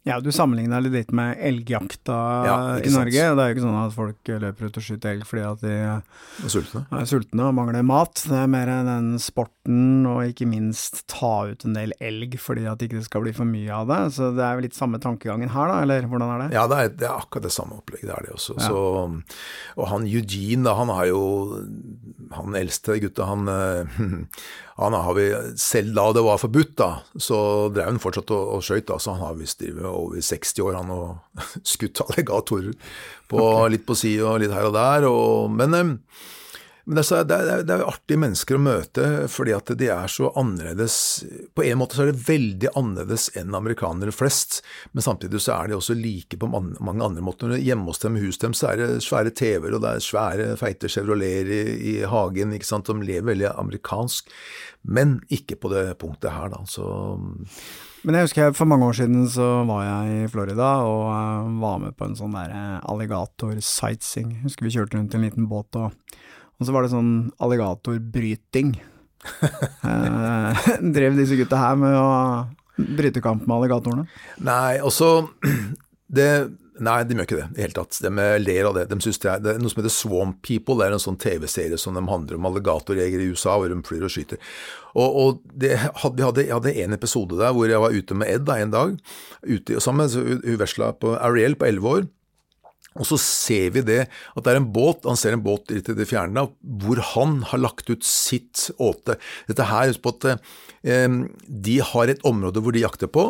Ja, 0.05 0.19
du 0.21 0.29
sammenligna 0.37 0.83
det 0.85 0.91
litt 0.93 1.13
med 1.17 1.39
elgjakta 1.41 2.17
Ja, 2.45 2.57
i 2.77 2.91
Norge. 2.93 3.15
sant. 3.17 3.39
Det 3.39 3.45
er 3.45 3.49
jo 3.49 3.55
ikke 3.55 3.63
sånn 3.65 3.79
at 3.81 3.95
folk 3.97 4.31
løper 4.43 4.67
ut 4.69 4.77
og 4.77 4.85
skyter 4.85 5.15
elg 5.15 5.25
fordi 5.25 5.45
at 5.49 5.63
de 5.65 5.71
er 5.73 6.51
sultne. 6.53 6.83
er 6.93 7.07
sultne 7.09 7.47
og 7.49 7.55
mangler 7.57 7.87
mat. 7.89 8.21
Det 8.29 8.37
er 8.37 8.51
mer 8.53 8.69
den 8.85 9.15
sporten, 9.23 10.05
og 10.11 10.21
ikke 10.29 10.45
minst 10.51 11.07
ta 11.09 11.47
ut 11.49 11.65
en 11.65 11.73
del 11.79 11.95
elg 12.05 12.37
fordi 12.37 12.67
at 12.69 12.83
det 12.83 12.91
ikke 12.91 13.05
skal 13.07 13.25
bli 13.25 13.33
for 13.33 13.49
mye 13.49 13.73
av 13.73 13.89
det. 13.89 14.01
Så 14.19 14.29
det 14.37 14.45
er 14.45 14.59
jo 14.59 14.67
litt 14.67 14.77
samme 14.77 15.01
tankegangen 15.01 15.49
her, 15.55 15.73
da, 15.73 15.81
eller 15.87 16.05
hvordan 16.11 16.35
er 16.35 16.43
det? 16.45 16.51
Ja, 16.59 16.67
det 16.69 16.83
er, 16.83 16.93
det 17.01 17.09
er 17.09 17.17
akkurat 17.25 17.49
det 17.49 17.55
samme 17.57 17.81
opplegget. 17.81 18.11
Det 18.11 18.19
er 18.19 18.29
det 18.29 18.35
også. 18.37 18.59
Ja. 18.61 18.69
Så, 18.69 18.85
og 19.81 19.89
han 19.89 20.05
Eugene, 20.05 20.69
da, 20.69 20.77
han 20.83 20.93
har 20.93 21.09
jo 21.09 21.25
han 22.35 22.55
eldste 22.61 22.99
gutta, 23.01 23.25
han, 23.31 23.49
eh, 23.49 23.97
han 24.77 24.95
har 24.99 25.15
vi 25.15 25.27
Selv 25.61 25.95
da 25.95 26.07
det 26.17 26.23
var 26.27 26.41
forbudt, 26.43 26.73
da, 26.81 26.91
så 27.15 27.39
drev 27.75 27.93
han 27.93 28.01
fortsatt 28.03 28.33
og, 28.35 28.57
og 28.57 28.65
skøyt. 28.67 28.91
Så 28.99 29.15
han 29.15 29.23
har 29.23 29.37
visst 29.39 29.63
over 29.63 30.19
60 30.19 30.63
år, 30.67 30.79
han, 30.81 30.91
og 30.91 31.43
skutt 31.75 32.03
alligatorer 32.09 32.73
på, 33.31 33.39
okay. 33.39 33.77
litt 33.77 33.87
på 33.87 33.99
si 33.99 34.17
og 34.23 34.41
litt 34.43 34.55
her 34.55 34.71
og 34.71 34.75
der. 34.75 35.07
Og, 35.11 35.53
men 35.55 35.79
men 36.85 36.99
det 36.99 37.05
er, 37.17 37.25
det, 37.25 37.37
er, 37.39 37.63
er 37.73 37.87
artige 37.87 38.21
mennesker 38.21 38.59
å 38.59 38.61
møte, 38.61 39.05
fordi 39.33 39.55
at 39.57 39.71
de 39.81 39.87
er 39.89 40.11
så 40.13 40.29
annerledes 40.37 40.97
På 41.57 41.65
en 41.65 41.79
måte 41.81 41.97
så 41.97 42.05
er 42.05 42.11
det 42.11 42.27
veldig 42.27 42.75
annerledes 42.77 43.31
enn 43.41 43.57
amerikanere 43.57 44.13
flest, 44.13 44.61
men 44.93 45.07
samtidig 45.07 45.41
så 45.41 45.55
er 45.57 45.71
de 45.71 45.79
også 45.79 45.97
like 45.97 46.37
på 46.41 46.51
mange 46.51 46.77
andre 47.07 47.25
måter. 47.25 47.57
Hjemme 47.57 47.89
hos 47.89 48.03
dem, 48.05 48.19
hus 48.21 48.41
dem, 48.43 48.53
så 48.57 48.73
er 48.73 48.83
det 48.83 48.91
svære 49.07 49.33
TV-er, 49.33 49.79
og 49.79 49.81
det 49.85 49.95
er 49.95 50.05
svære, 50.05 50.51
feite 50.61 50.91
Chevroleter 50.93 51.55
i, 51.55 51.63
i, 51.95 51.97
hagen, 52.11 52.53
ikke 52.53 52.69
sant. 52.69 52.93
som 52.93 53.01
lever 53.01 53.31
veldig 53.33 53.55
amerikansk, 53.55 54.29
men 54.85 55.19
ikke 55.33 55.57
på 55.63 55.73
det 55.73 55.87
punktet 56.03 56.35
her, 56.37 56.53
da. 56.53 56.63
Så 56.69 56.85
men 58.05 58.19
jeg 58.19 58.27
husker 58.27 58.43
jeg, 58.43 58.55
for 58.59 58.69
mange 58.69 58.85
år 58.85 58.97
siden 58.99 59.23
så 59.33 59.47
var 59.65 59.87
jeg 59.87 60.25
i 60.27 60.29
Florida 60.29 60.67
og 60.85 61.07
uh, 61.09 61.47
var 61.63 61.79
med 61.81 61.95
på 61.97 62.05
en 62.05 62.17
sånn 62.19 62.35
der 62.37 62.53
uh, 62.53 62.83
alligator-sightseeing. 62.93 64.43
Husker 64.43 64.67
vi 64.67 64.75
kjørte 64.75 64.99
rundt 64.99 65.17
i 65.17 65.17
en 65.17 65.25
liten 65.25 65.49
båt 65.49 65.79
og 65.81 65.95
og 66.65 66.69
så 66.69 66.75
var 66.75 66.87
det 66.87 66.95
sånn 66.95 67.15
alligatorbryting. 67.45 68.75
eh, 69.91 70.67
drev 70.97 71.17
disse 71.21 71.37
gutta 71.37 71.61
her 71.61 71.77
med 71.81 71.97
å 72.01 72.11
bryte 72.97 73.21
kamp 73.25 73.45
med 73.45 73.59
alligatorene? 73.59 74.07
Nei, 74.45 74.81
også 74.81 75.29
det 76.19 76.31
Nei, 76.83 77.05
de 77.07 77.15
gjør 77.15 77.27
ikke 77.29 77.37
det 77.39 77.45
i 77.45 77.55
det 77.55 77.63
hele 77.63 77.77
tatt. 77.77 77.99
De 78.03 78.23
ler 78.43 78.67
av 78.67 78.73
det. 78.75 78.89
De 78.91 78.97
synes 78.99 79.21
det, 79.23 79.29
er, 79.31 79.43
det 79.45 79.51
er 79.53 79.61
noe 79.63 79.71
som 79.71 79.79
heter 79.79 79.93
Swamp 79.95 80.41
People. 80.43 80.75
Det 80.81 80.89
er 80.89 80.97
en 80.97 81.03
sånn 81.05 81.19
TV-serie 81.23 81.79
som 81.79 81.95
de 81.95 82.03
handler 82.09 82.35
om 82.35 82.49
alligatorjegere 82.49 83.23
i 83.23 83.29
USA, 83.31 83.55
hvor 83.61 83.71
de 83.71 83.77
flyr 83.87 84.03
og 84.09 84.11
skyter. 84.11 84.41
Og, 84.99 85.21
og 85.21 85.39
det, 85.55 85.77
vi 85.77 86.27
hadde, 86.27 86.43
jeg 86.43 86.51
hadde 86.51 86.75
en 86.83 86.97
episode 86.99 87.39
der 87.39 87.55
hvor 87.55 87.71
jeg 87.71 87.79
var 87.79 87.95
ute 87.95 88.19
med 88.19 88.33
Ed 88.33 88.49
da, 88.49 88.59
en 88.59 88.75
dag, 88.75 88.99
ute 89.47 89.85
sammen 89.87 90.11
hun 90.19 90.59
vesla 90.65 90.91
på 90.99 91.15
Ariel 91.15 91.55
på 91.61 91.71
elleve 91.71 91.95
år. 92.01 92.11
Og 92.95 93.09
så 93.09 93.19
ser 93.21 93.73
vi 93.75 93.83
det, 93.87 94.05
at 94.07 94.45
det 94.47 94.53
er 94.53 94.61
en 94.61 94.71
båt, 94.75 95.03
han 95.09 95.19
ser 95.19 95.35
en 95.35 95.43
båt 95.43 95.73
litt 95.75 95.89
i 95.91 95.97
det 95.99 96.07
fjerne, 96.07 96.47
hvor 96.83 97.01
han 97.15 97.41
har 97.51 97.63
lagt 97.63 97.91
ut 97.91 98.07
sitt 98.07 98.69
åte. 98.79 99.19
Dette 99.51 99.67
her, 99.67 99.91
husk 99.91 100.05
på 100.05 100.15
at 100.15 100.29
eh, 100.31 100.55
de 100.85 101.79
har 101.81 102.11
et 102.13 102.25
område 102.29 102.61
hvor 102.61 102.75
de 102.77 102.83
jakter 102.83 103.09
på, 103.09 103.23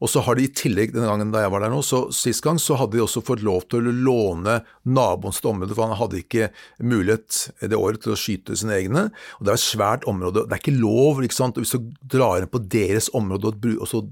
og 0.00 0.08
så 0.08 0.20
har 0.24 0.36
de 0.36 0.44
i 0.44 0.52
tillegg, 0.52 0.92
denne 0.92 1.08
gangen 1.08 1.32
da 1.32 1.44
jeg 1.44 1.52
var 1.52 1.64
der 1.64 1.72
nå, 1.72 1.80
så 1.84 2.02
sist 2.12 2.44
gang 2.44 2.60
så 2.60 2.76
hadde 2.80 2.98
de 2.98 3.04
også 3.04 3.22
fått 3.24 3.44
lov 3.44 3.64
til 3.72 3.88
å 3.88 3.94
låne 3.94 4.58
naboens 4.84 5.40
område, 5.44 5.76
for 5.76 5.88
han 5.88 5.96
hadde 5.96 6.20
ikke 6.20 6.50
mulighet 6.84 7.40
det 7.60 7.78
året 7.78 8.04
til 8.04 8.12
å 8.14 8.20
skyte 8.20 8.56
sine 8.56 8.76
egne. 8.76 9.06
Og 9.38 9.46
det 9.46 9.54
er 9.54 9.60
et 9.60 9.64
svært 9.64 10.04
område, 10.10 10.44
det 10.44 10.56
er 10.56 10.62
ikke 10.62 10.76
lov, 10.76 11.22
ikke 11.24 11.36
sant, 11.36 11.60
hvis 11.60 11.72
du 11.72 11.90
drar 12.16 12.40
inn 12.40 12.52
på 12.52 12.62
deres 12.68 13.08
område 13.16 13.52
og 13.80 13.88
så 13.88 14.04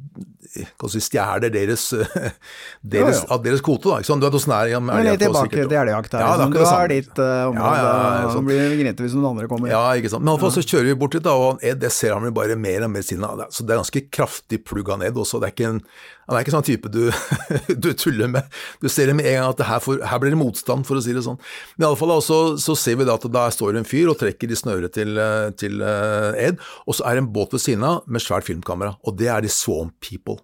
si, 0.48 1.00
stjeler 1.02 1.52
deres, 1.52 1.88
deres, 2.94 3.20
ja, 3.20 3.24
ja. 3.28 3.38
deres 3.44 3.64
kvote, 3.64 3.90
da. 3.90 4.00
Ikke 4.00 4.10
sant? 4.10 4.22
Du 4.22 4.28
vet 4.28 4.38
åssen 4.38 4.54
det 4.54 4.58
er 4.58 4.72
ja, 4.72 4.80
men 4.82 5.04
litt 5.04 5.20
tilbake 5.22 5.56
til 5.56 5.76
elgjakt 5.82 6.16
her. 6.16 6.24
Ja, 6.24 6.30
det 6.36 6.46
er 6.46 6.52
liksom. 6.52 6.56
du 6.56 6.72
har 6.72 6.92
ditt 6.92 7.20
uh, 7.20 7.48
område, 7.50 7.82
ja, 7.82 8.12
ja, 8.22 8.30
så 8.32 8.44
blir 8.44 8.62
det 8.62 8.78
gnete 8.80 9.04
hvis 9.04 9.16
noen 9.16 9.30
andre 9.32 9.48
kommer. 9.50 9.72
Ja, 9.72 9.82
ikke 9.98 10.12
sant. 10.12 10.24
Men 10.24 10.34
iallfall 10.34 10.54
så 10.56 10.64
kjører 10.64 10.90
vi 10.90 10.96
bort 11.00 11.16
dit, 11.16 11.24
da, 11.24 11.34
og 11.36 11.64
Ed 11.64 11.82
det 11.82 11.92
ser 11.94 12.16
han 12.16 12.28
bare 12.36 12.56
mer 12.60 12.77
og 12.86 12.92
mer 12.92 13.04
siden 13.06 13.24
av. 13.26 13.40
Så 13.54 13.64
det 13.66 13.74
er 13.74 13.80
ganske 13.80 14.02
kraftig 14.14 14.60
plugga 14.68 14.98
ned 15.00 15.18
også. 15.18 15.40
Det 15.40 15.48
er 15.48 15.54
ikke 15.54 15.68
en, 15.72 15.80
han 16.28 16.36
er 16.36 16.44
ikke 16.44 16.54
sånn 16.54 16.66
type 16.68 16.92
du, 16.92 17.00
du 17.84 17.90
tuller 17.98 18.30
med. 18.30 18.58
Du 18.82 18.88
ser 18.92 19.10
det 19.10 19.16
med 19.18 19.28
en 19.30 19.40
gang 19.40 19.52
at 19.54 19.62
her, 19.68 19.82
får, 19.84 20.02
her, 20.06 20.22
blir 20.22 20.34
det 20.34 20.40
motstand, 20.40 20.86
for 20.88 21.00
å 21.00 21.04
si 21.04 21.16
det 21.16 21.24
sånn. 21.26 21.40
Men 21.76 21.88
iallfall 21.88 22.14
så, 22.24 22.40
så 22.60 22.76
ser 22.78 23.00
vi 23.00 23.08
da 23.08 23.18
at 23.18 23.28
der 23.38 23.54
står 23.54 23.80
en 23.80 23.88
fyr 23.88 24.12
og 24.12 24.18
trekker 24.20 24.52
i 24.52 24.58
snøret 24.58 24.94
til, 24.96 25.18
eh, 25.18 25.50
til 25.58 25.82
uh, 25.82 26.36
Ed, 26.38 26.62
og 26.86 26.98
så 26.98 27.08
er 27.08 27.18
det 27.18 27.26
en 27.26 27.32
båt 27.34 27.56
ved 27.56 27.64
siden 27.64 27.86
av 27.88 28.04
med 28.06 28.24
svært 28.24 28.48
filmkamera, 28.48 28.96
og 29.02 29.18
det 29.20 29.30
er 29.32 29.44
de 29.44 29.52
Swamp 29.52 29.96
People 30.04 30.38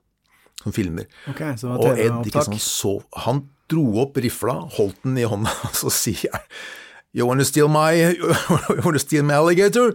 som 0.63 0.73
filmer. 0.75 1.11
Okay, 1.31 1.57
så 1.61 1.75
og 1.75 1.99
Ed 1.99 2.25
ikke 2.29 2.47
sånn, 2.47 2.63
så, 2.63 2.97
han 3.27 3.45
dro 3.71 3.85
opp 4.03 4.19
rifla, 4.21 4.59
holdt 4.77 5.05
den 5.05 5.21
i 5.21 5.29
hånda, 5.29 5.53
og 5.69 5.77
så 5.85 5.93
sier 5.93 6.27
jeg 6.29 6.49
You 7.15 7.29
wanna 7.29 7.45
steal 7.47 7.69
my, 7.71 7.95
wanna 8.85 8.99
steal 8.99 9.23
my 9.27 9.39
alligator? 9.39 9.95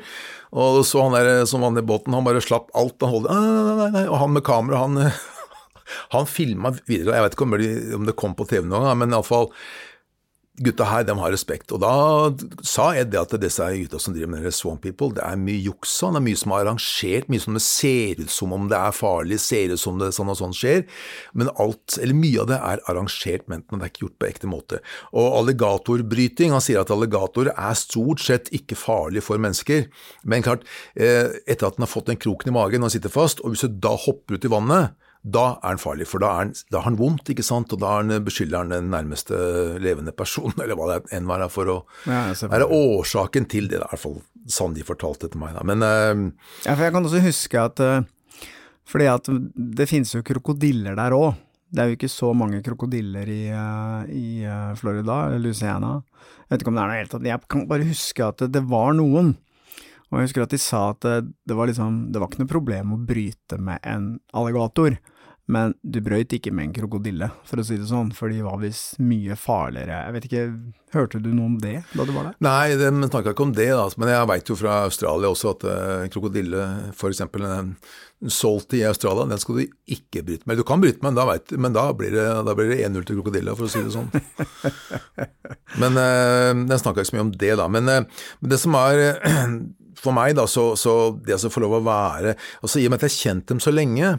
Og 0.55 0.85
så 0.87 1.03
han 1.03 1.13
der 1.13 1.43
som 1.45 1.61
vant 1.61 1.77
i 1.77 1.83
båten, 1.85 2.15
han 2.15 2.25
bare 2.25 2.41
slapp 2.41 2.71
alt 2.79 2.95
han 3.03 3.11
holdt 3.11 3.27
nei, 3.29 3.65
nei, 3.67 3.89
nei, 3.93 4.05
Og 4.07 4.17
han 4.21 4.33
med 4.33 4.45
kamera, 4.47 4.85
han, 4.85 5.11
han 6.15 6.29
filma 6.31 6.71
videre. 6.87 7.17
Jeg 7.17 7.27
vet 7.27 7.37
ikke 7.37 7.49
om 7.99 8.07
det 8.07 8.17
kom 8.17 8.37
på 8.39 8.47
TV 8.49 8.63
noen 8.63 8.87
gang, 8.87 9.01
men 9.03 9.13
iallfall 9.13 9.51
gutta 10.63 10.87
her 10.89 11.05
de 11.07 11.15
har 11.19 11.33
respekt. 11.33 11.71
Og 11.75 11.81
da 11.83 11.93
sa 12.65 12.89
jeg 12.97 13.09
det 13.13 13.19
at 13.21 13.35
disse 13.41 13.65
gutta 13.81 13.99
som 14.01 14.15
driver 14.15 14.31
med 14.33 14.55
Swamp 14.55 14.83
People, 14.83 15.13
det 15.15 15.23
er 15.25 15.39
mye 15.39 15.59
juks. 15.63 15.95
Det 15.99 16.19
er 16.19 16.25
mye 16.25 16.39
som 16.39 16.53
er 16.53 16.63
arrangert, 16.63 17.29
mye 17.31 17.43
som 17.43 17.57
det 17.57 17.63
ser 17.65 18.21
ut 18.21 18.33
som 18.33 18.55
om 18.55 18.67
det 18.71 18.77
er 18.79 18.95
farlig, 18.95 19.39
ser 19.43 19.73
ut 19.73 19.81
som 19.81 19.99
det 20.01 20.11
sånn 20.15 20.31
og 20.31 20.39
sånn 20.39 20.55
skjer. 20.55 20.85
Men 21.33 21.51
alt, 21.55 21.97
eller 21.99 22.17
mye 22.17 22.43
av 22.43 22.49
det 22.51 22.61
er 22.71 22.83
arrangert, 22.91 23.47
men 23.51 23.65
det 23.69 23.81
er 23.81 23.93
ikke 23.93 24.05
gjort 24.07 24.19
på 24.19 24.29
ekte 24.29 24.51
måte. 24.51 24.81
Og 25.13 25.39
alligatorbryting, 25.41 26.55
han 26.55 26.63
sier 26.63 26.83
at 26.83 26.93
alligator 26.93 27.51
er 27.55 27.77
stort 27.79 28.23
sett 28.23 28.51
ikke 28.55 28.77
farlig 28.79 29.25
for 29.25 29.41
mennesker. 29.41 29.87
Men 30.23 30.45
klart, 30.45 30.65
eh, 30.95 31.35
etter 31.45 31.69
at 31.69 31.77
den 31.77 31.87
har 31.87 31.93
fått 31.93 32.11
den 32.11 32.19
kroken 32.19 32.51
i 32.51 32.57
magen 32.57 32.85
og 32.85 32.93
sitter 32.93 33.13
fast, 33.13 33.43
og 33.43 33.53
hvis 33.53 33.67
du 33.67 33.79
da 33.81 33.95
hopper 33.95 34.35
ut 34.37 34.45
i 34.45 34.51
vannet 34.51 34.95
da 35.21 35.45
er 35.57 35.73
han 35.73 35.81
farlig, 35.81 36.07
for 36.07 36.23
da, 36.23 36.31
han, 36.37 36.53
da 36.71 36.79
har 36.79 36.87
han 36.87 36.99
vondt, 36.99 37.27
ikke 37.33 37.43
sant, 37.43 37.73
og 37.75 37.81
da 37.81 37.97
han, 37.97 38.13
beskylder 38.23 38.63
han 38.63 38.71
den 38.71 38.87
nærmeste 38.93 39.35
levende 39.83 40.13
personen, 40.15 40.55
eller 40.63 40.79
hva 40.79 40.93
det 40.93 41.15
enn 41.15 41.27
var, 41.29 41.43
for 41.51 41.73
å 41.73 41.77
ja, 42.07 42.29
være 42.47 42.69
årsaken 42.71 43.49
til 43.51 43.67
det. 43.67 43.79
Det 43.79 43.83
er 43.83 43.89
i 43.89 43.91
hvert 43.91 44.05
fall 44.05 44.17
sånn 44.49 44.77
de 44.77 44.85
fortalte 44.87 45.29
til 45.29 45.41
meg. 45.41 45.57
Da. 45.57 45.65
Men 45.67 45.83
uh, 45.83 46.23
Ja, 46.65 46.73
for 46.73 46.87
jeg 46.87 46.95
kan 46.95 47.05
også 47.05 47.21
huske 47.25 47.65
at 47.67 47.83
uh, 47.83 47.99
fordi 48.89 49.05
at 49.11 49.27
det 49.53 49.85
finnes 49.89 50.15
jo 50.15 50.23
krokodiller 50.25 50.95
der 50.97 51.13
òg. 51.13 51.35
Det 51.69 51.83
er 51.83 51.91
jo 51.91 51.99
ikke 51.99 52.09
så 52.09 52.31
mange 52.33 52.63
krokodiller 52.65 53.29
i, 53.29 53.43
uh, 53.53 54.07
i 54.09 54.47
Florida, 54.79 55.27
Louisiana. 55.37 55.99
Jeg 56.47 56.55
vet 56.55 56.63
ikke 56.63 56.71
om 56.71 56.79
det 56.79 56.81
er 56.81 56.89
noe 56.89 57.03
helt. 57.03 57.19
Jeg 57.29 57.45
kan 57.51 57.67
bare 57.69 57.85
huske 57.91 58.25
at 58.25 58.41
det, 58.41 58.53
det 58.55 58.63
var 58.71 58.95
noen. 58.97 59.35
Og 60.09 60.17
jeg 60.19 60.29
husker 60.29 60.45
at 60.45 60.53
de 60.53 60.61
sa 60.61 60.89
at 60.95 61.05
det, 61.05 61.17
det, 61.45 61.55
var 61.57 61.69
liksom, 61.69 62.09
det 62.13 62.21
var 62.21 62.31
ikke 62.31 62.43
noe 62.43 62.51
problem 62.51 62.93
å 62.95 63.01
bryte 63.09 63.59
med 63.61 63.81
en 63.85 64.11
alligator, 64.33 64.97
men 65.49 65.73
du 65.81 65.97
brøyt 66.05 66.33
ikke 66.35 66.51
med 66.53 66.67
en 66.67 66.73
krokodille, 66.75 67.29
for 67.49 67.61
å 67.61 67.63
si 67.65 67.77
det 67.79 67.87
sånn, 67.89 68.11
for 68.13 68.29
de 68.29 68.43
var 68.45 68.59
visst 68.61 68.99
mye 69.01 69.33
farligere. 69.37 70.03
Jeg 70.05 70.13
vet 70.13 70.27
ikke, 70.27 70.43
hørte 70.93 71.21
du 71.25 71.31
noe 71.33 71.47
om 71.49 71.55
det 71.61 71.79
da 71.95 72.05
du 72.05 72.11
var 72.13 72.27
der? 72.27 72.35
Nei, 72.45 72.75
de 72.77 72.91
snakka 73.09 73.33
ikke 73.33 73.47
om 73.47 73.55
det, 73.57 73.65
da, 73.73 73.87
men 73.97 74.11
jeg 74.13 74.29
veit 74.29 74.51
jo 74.51 74.57
fra 74.59 74.75
Australia 74.85 75.31
også 75.33 75.55
at 75.55 75.65
uh, 75.65 76.05
krokodille, 76.13 76.67
for 76.97 77.09
eksempel 77.09 77.47
en 77.49 77.73
solgte 78.29 78.77
i 78.77 78.85
Australia, 78.85 79.25
den 79.31 79.41
skal 79.41 79.57
du 79.57 79.73
ikke 79.89 80.21
bryte 80.27 80.45
med. 80.45 80.61
Du 80.61 80.65
kan 80.69 80.85
bryte 80.85 81.01
med, 81.01 81.09
men 81.09 81.17
da, 81.17 81.25
vet, 81.31 81.57
men 81.65 81.77
da 81.77 81.87
blir 81.97 82.13
det, 82.13 82.29
det 82.45 82.81
1-0 82.85 83.09
til 83.09 83.21
krokodille, 83.23 83.57
for 83.57 83.65
å 83.65 83.73
si 83.73 83.81
det 83.81 83.95
sånn. 83.95 84.13
men 85.81 85.97
uh, 85.97 86.53
Den 86.61 86.77
snakka 86.77 87.01
ikke 87.01 87.09
så 87.09 87.17
mye 87.17 87.25
om 87.25 87.35
det, 87.41 87.53
da. 87.57 87.69
Men 87.73 87.89
det 88.53 88.61
som 88.61 88.77
er 88.77 89.17
for 89.99 90.15
meg, 90.15 90.35
da, 90.39 90.47
så, 90.49 90.71
så 90.79 91.13
det 91.25 91.37
å 91.37 91.51
få 91.51 91.63
lov 91.63 91.79
å 91.79 91.85
være 91.85 92.35
altså 92.63 92.79
I 92.79 92.87
og 92.87 92.93
med 92.93 92.99
at 92.99 93.07
jeg 93.07 93.15
har 93.15 93.23
kjent 93.23 93.49
dem 93.51 93.63
så 93.63 93.73
lenge, 93.73 94.17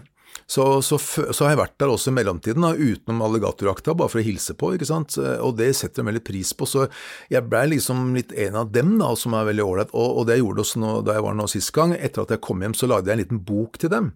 så, 0.51 0.83
så, 0.83 0.99
så, 0.99 1.45
har 1.45 1.53
jeg 1.53 1.61
vært 1.61 1.77
der 1.79 1.93
også 1.93 2.11
i 2.11 2.15
mellomtiden, 2.17 2.65
da, 2.65 2.73
utenom 2.75 3.21
alligatorakta, 3.23 3.95
bare 3.95 4.11
for 4.11 4.19
å 4.19 4.25
hilse 4.27 4.57
på, 4.59 4.73
ikke 4.75 4.89
sant, 4.89 5.15
og 5.19 5.55
det 5.61 5.69
setter 5.79 6.03
de 6.03 6.09
veldig 6.09 6.23
pris 6.27 6.51
på. 6.59 6.67
Så 6.67 6.89
jeg 7.31 7.47
blei 7.47 7.69
liksom 7.71 8.09
litt 8.17 8.35
en 8.35 8.59
av 8.59 8.73
dem, 8.75 8.97
da, 8.99 9.13
som 9.19 9.37
er 9.39 9.47
veldig 9.47 9.67
ålreit. 9.67 9.93
Og, 9.95 10.09
og, 10.09 10.27
det 10.27 10.39
jeg 10.39 10.43
gjorde 10.43 10.65
også 10.65 10.83
nå, 10.83 10.97
da 11.07 11.15
jeg 11.15 11.27
var 11.29 11.39
nå 11.39 11.47
sist 11.51 11.71
gang, 11.77 11.95
etter 11.95 12.25
at 12.25 12.35
jeg 12.35 12.43
kom 12.43 12.67
hjem, 12.67 12.75
så 12.75 12.91
lagde 12.91 13.13
jeg 13.13 13.19
en 13.19 13.23
liten 13.23 13.43
bok 13.47 13.79
til 13.79 13.95
dem. 13.95 14.11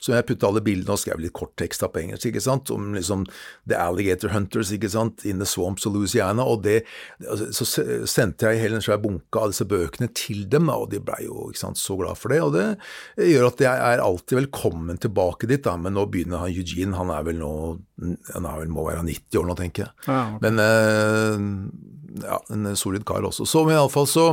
Så 0.00 0.14
jeg 0.14 0.26
putta 0.28 0.48
alle 0.48 0.62
bildene 0.64 0.94
og 0.96 1.02
skrev 1.02 1.20
litt 1.22 1.34
korttekst 1.36 1.84
på 1.84 2.02
engelsk, 2.02 2.28
ikke 2.30 2.42
sant, 2.44 2.72
om 2.74 2.92
liksom 2.96 3.26
The 3.68 3.78
Alligator 3.80 4.32
Hunters, 4.34 4.72
ikke 4.74 4.90
sant, 4.92 5.24
in 5.28 5.42
the 5.42 5.48
swamps 5.48 5.86
of 5.88 5.94
Louisiana. 5.96 6.44
Og 6.44 6.64
det, 6.64 6.80
altså, 7.24 7.66
så 7.68 7.86
sendte 8.08 8.50
jeg 8.50 8.62
hele 8.64 8.80
en 8.80 8.84
svær 8.84 9.00
bunke 9.02 9.40
av 9.40 9.52
disse 9.52 9.66
bøkene 9.68 10.10
til 10.16 10.46
dem, 10.50 10.70
og 10.72 10.88
de 10.94 11.02
blei 11.04 11.22
jo 11.26 11.50
ikke 11.50 11.64
sant, 11.64 11.80
så 11.80 11.98
glad 12.00 12.20
for 12.20 12.32
det. 12.32 12.40
Og 12.44 12.56
det 12.56 13.30
gjør 13.30 13.50
at 13.50 13.64
jeg 13.64 13.86
er 13.90 14.04
alltid 14.04 14.42
velkommen 14.42 15.00
tilbake 15.00 15.50
dit, 15.50 15.62
da, 15.64 15.76
men 15.80 15.96
nå 15.96 16.06
begynner 16.10 16.44
han 16.44 16.54
Eugene, 16.54 16.96
han 16.96 17.12
er 17.14 17.26
vel 17.28 17.40
nå 17.40 17.54
han 18.00 18.46
er 18.48 18.62
vel, 18.62 18.70
må 18.72 18.86
være 18.86 19.04
90 19.04 19.40
år 19.40 19.48
nå, 19.48 19.56
tenker 19.58 19.84
jeg. 19.84 19.92
Ja, 20.06 20.20
okay. 20.30 20.40
Men 20.46 20.62
eh, 20.64 22.24
ja, 22.24 22.38
en 22.54 22.70
solid 22.78 23.04
kar 23.08 23.26
også. 23.26 23.46
Så 23.48 23.64
iallfall 23.68 24.08
så 24.10 24.26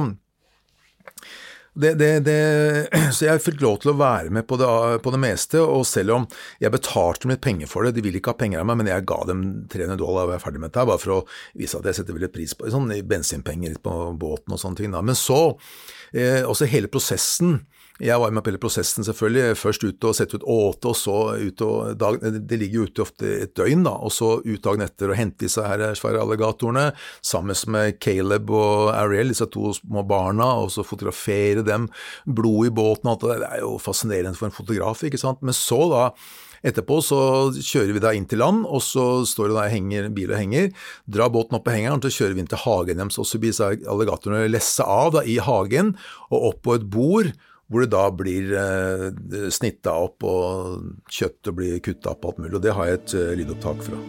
det, 1.78 1.94
det, 2.00 2.10
det, 2.26 2.38
så 3.16 3.28
jeg 3.28 3.44
fikk 3.44 3.62
lov 3.62 3.80
til 3.84 3.94
å 3.94 3.98
være 4.00 4.34
med 4.34 4.48
på 4.50 4.58
det, 4.60 4.68
på 5.06 5.14
det, 5.14 5.22
meste, 5.22 5.62
og 5.62 5.86
selv 5.88 6.16
om 6.16 6.28
jeg 6.64 6.74
betalte 6.74 7.30
litt 7.30 7.44
penger 7.44 7.70
for 7.72 7.86
det, 7.86 7.96
de 7.98 8.04
ville 8.06 8.22
ikke 8.22 8.34
ha 8.34 8.40
penger 8.40 8.64
av 8.64 8.70
meg, 8.70 8.82
men 8.82 8.92
jeg 8.92 9.06
ga 9.10 9.20
dem 9.30 9.46
300 9.72 10.02
dollar 10.02 10.28
og 10.28 10.34
var 10.34 10.44
ferdig 10.44 10.64
med 10.64 10.74
det, 10.74 10.88
bare 10.90 11.04
for 11.04 11.16
å 11.20 11.22
vise 11.58 11.80
at 11.80 11.88
jeg 11.90 12.00
setter 12.00 12.18
veldig 12.18 12.34
pris 12.34 12.56
på 12.58 12.72
sånn 12.74 12.92
bensinpenger 13.08 13.80
på 13.84 13.96
båten 14.18 14.56
og 14.56 14.62
sånne 14.62 14.82
ting. 14.82 14.94
Da. 14.96 15.04
Men 15.06 15.18
så, 15.18 15.42
eh, 16.14 16.42
også 16.44 16.70
hele 16.70 16.92
prosessen 16.92 17.60
jeg 18.04 18.20
var 18.22 18.34
med 18.34 18.44
på 18.46 18.52
hele 18.52 18.62
prosessen, 18.62 19.06
selvfølgelig. 19.06 19.58
Først 19.58 19.86
ut 19.88 20.06
og 20.06 20.16
sette 20.18 20.38
ut 20.38 20.46
åte, 20.46 20.92
og 20.92 20.98
så 20.98 21.18
ut 21.42 21.64
og 21.66 21.98
dag, 21.98 22.20
Det 22.22 22.60
ligger 22.60 22.82
jo 22.82 22.88
ute 22.88 23.02
ofte 23.02 23.32
et 23.44 23.56
døgn, 23.58 23.84
da, 23.88 23.96
og 23.98 24.12
så 24.14 24.38
ut 24.46 24.64
dagen 24.64 24.86
etter 24.86 25.10
og 25.10 25.18
hente 25.18 25.46
disse 25.46 25.64
her 25.64 25.82
svære 25.98 26.22
alligatorene 26.22 26.92
sammen 27.26 27.58
med 27.68 28.00
Caleb 28.00 28.52
og 28.54 28.94
Ariel, 28.94 29.34
disse 29.34 29.48
to 29.50 29.74
små 29.74 30.06
barna, 30.08 30.54
og 30.62 30.70
så 30.72 30.86
fotografere 30.86 31.66
dem, 31.66 31.90
blod 32.26 32.70
i 32.70 32.74
båten 32.74 33.10
og 33.10 33.18
alt 33.18 33.26
det 33.26 33.40
Det 33.48 33.50
er 33.56 33.64
jo 33.66 33.78
fascinerende 33.82 34.38
for 34.38 34.48
en 34.48 34.60
fotograf, 34.60 35.04
ikke 35.04 35.18
sant. 35.22 35.42
Men 35.42 35.54
så, 35.54 35.82
da, 35.90 36.12
Etterpå 36.66 36.98
så 37.06 37.20
kjører 37.54 37.94
vi 37.94 38.02
da 38.02 38.14
inn 38.18 38.26
til 38.30 38.42
land, 38.42 38.66
og 38.66 38.82
så 38.82 39.24
står 39.30 39.52
det 39.52 39.58
der 39.60 39.74
henger, 39.74 40.10
bil 40.14 40.32
og 40.34 40.40
henger. 40.42 40.72
Drar 41.06 41.30
båten 41.34 41.58
opp 41.58 41.68
på 41.68 41.76
hengeren, 41.76 42.02
så 42.02 42.10
kjører 42.14 42.34
vi 42.34 42.44
inn 42.44 42.50
til 42.50 42.64
hagen 42.64 43.02
deres. 43.02 43.20
Og 43.22 43.30
så 43.30 43.42
blir 43.42 43.54
alligatorene 43.62 44.50
lessa 44.50 44.88
av 44.90 45.14
da, 45.18 45.24
i 45.26 45.38
hagen 45.44 45.94
og 46.32 46.50
opp 46.52 46.64
på 46.66 46.78
et 46.80 46.90
bord 46.90 47.30
hvor 47.68 47.84
det 47.84 47.92
da 47.92 48.06
blir 48.16 48.54
eh, 48.56 49.50
snitta 49.52 49.96
opp, 50.00 50.24
og 50.24 51.12
kjøttet 51.12 51.56
blir 51.56 51.82
kutta 51.84 52.14
opp 52.14 52.24
og 52.24 52.34
alt 52.34 52.46
mulig. 52.46 52.56
Og 52.56 52.64
det 52.64 52.76
har 52.78 52.88
jeg 52.88 53.00
et 53.02 53.18
eh, 53.20 53.34
lydopptak 53.42 53.84
fra. 53.84 54.00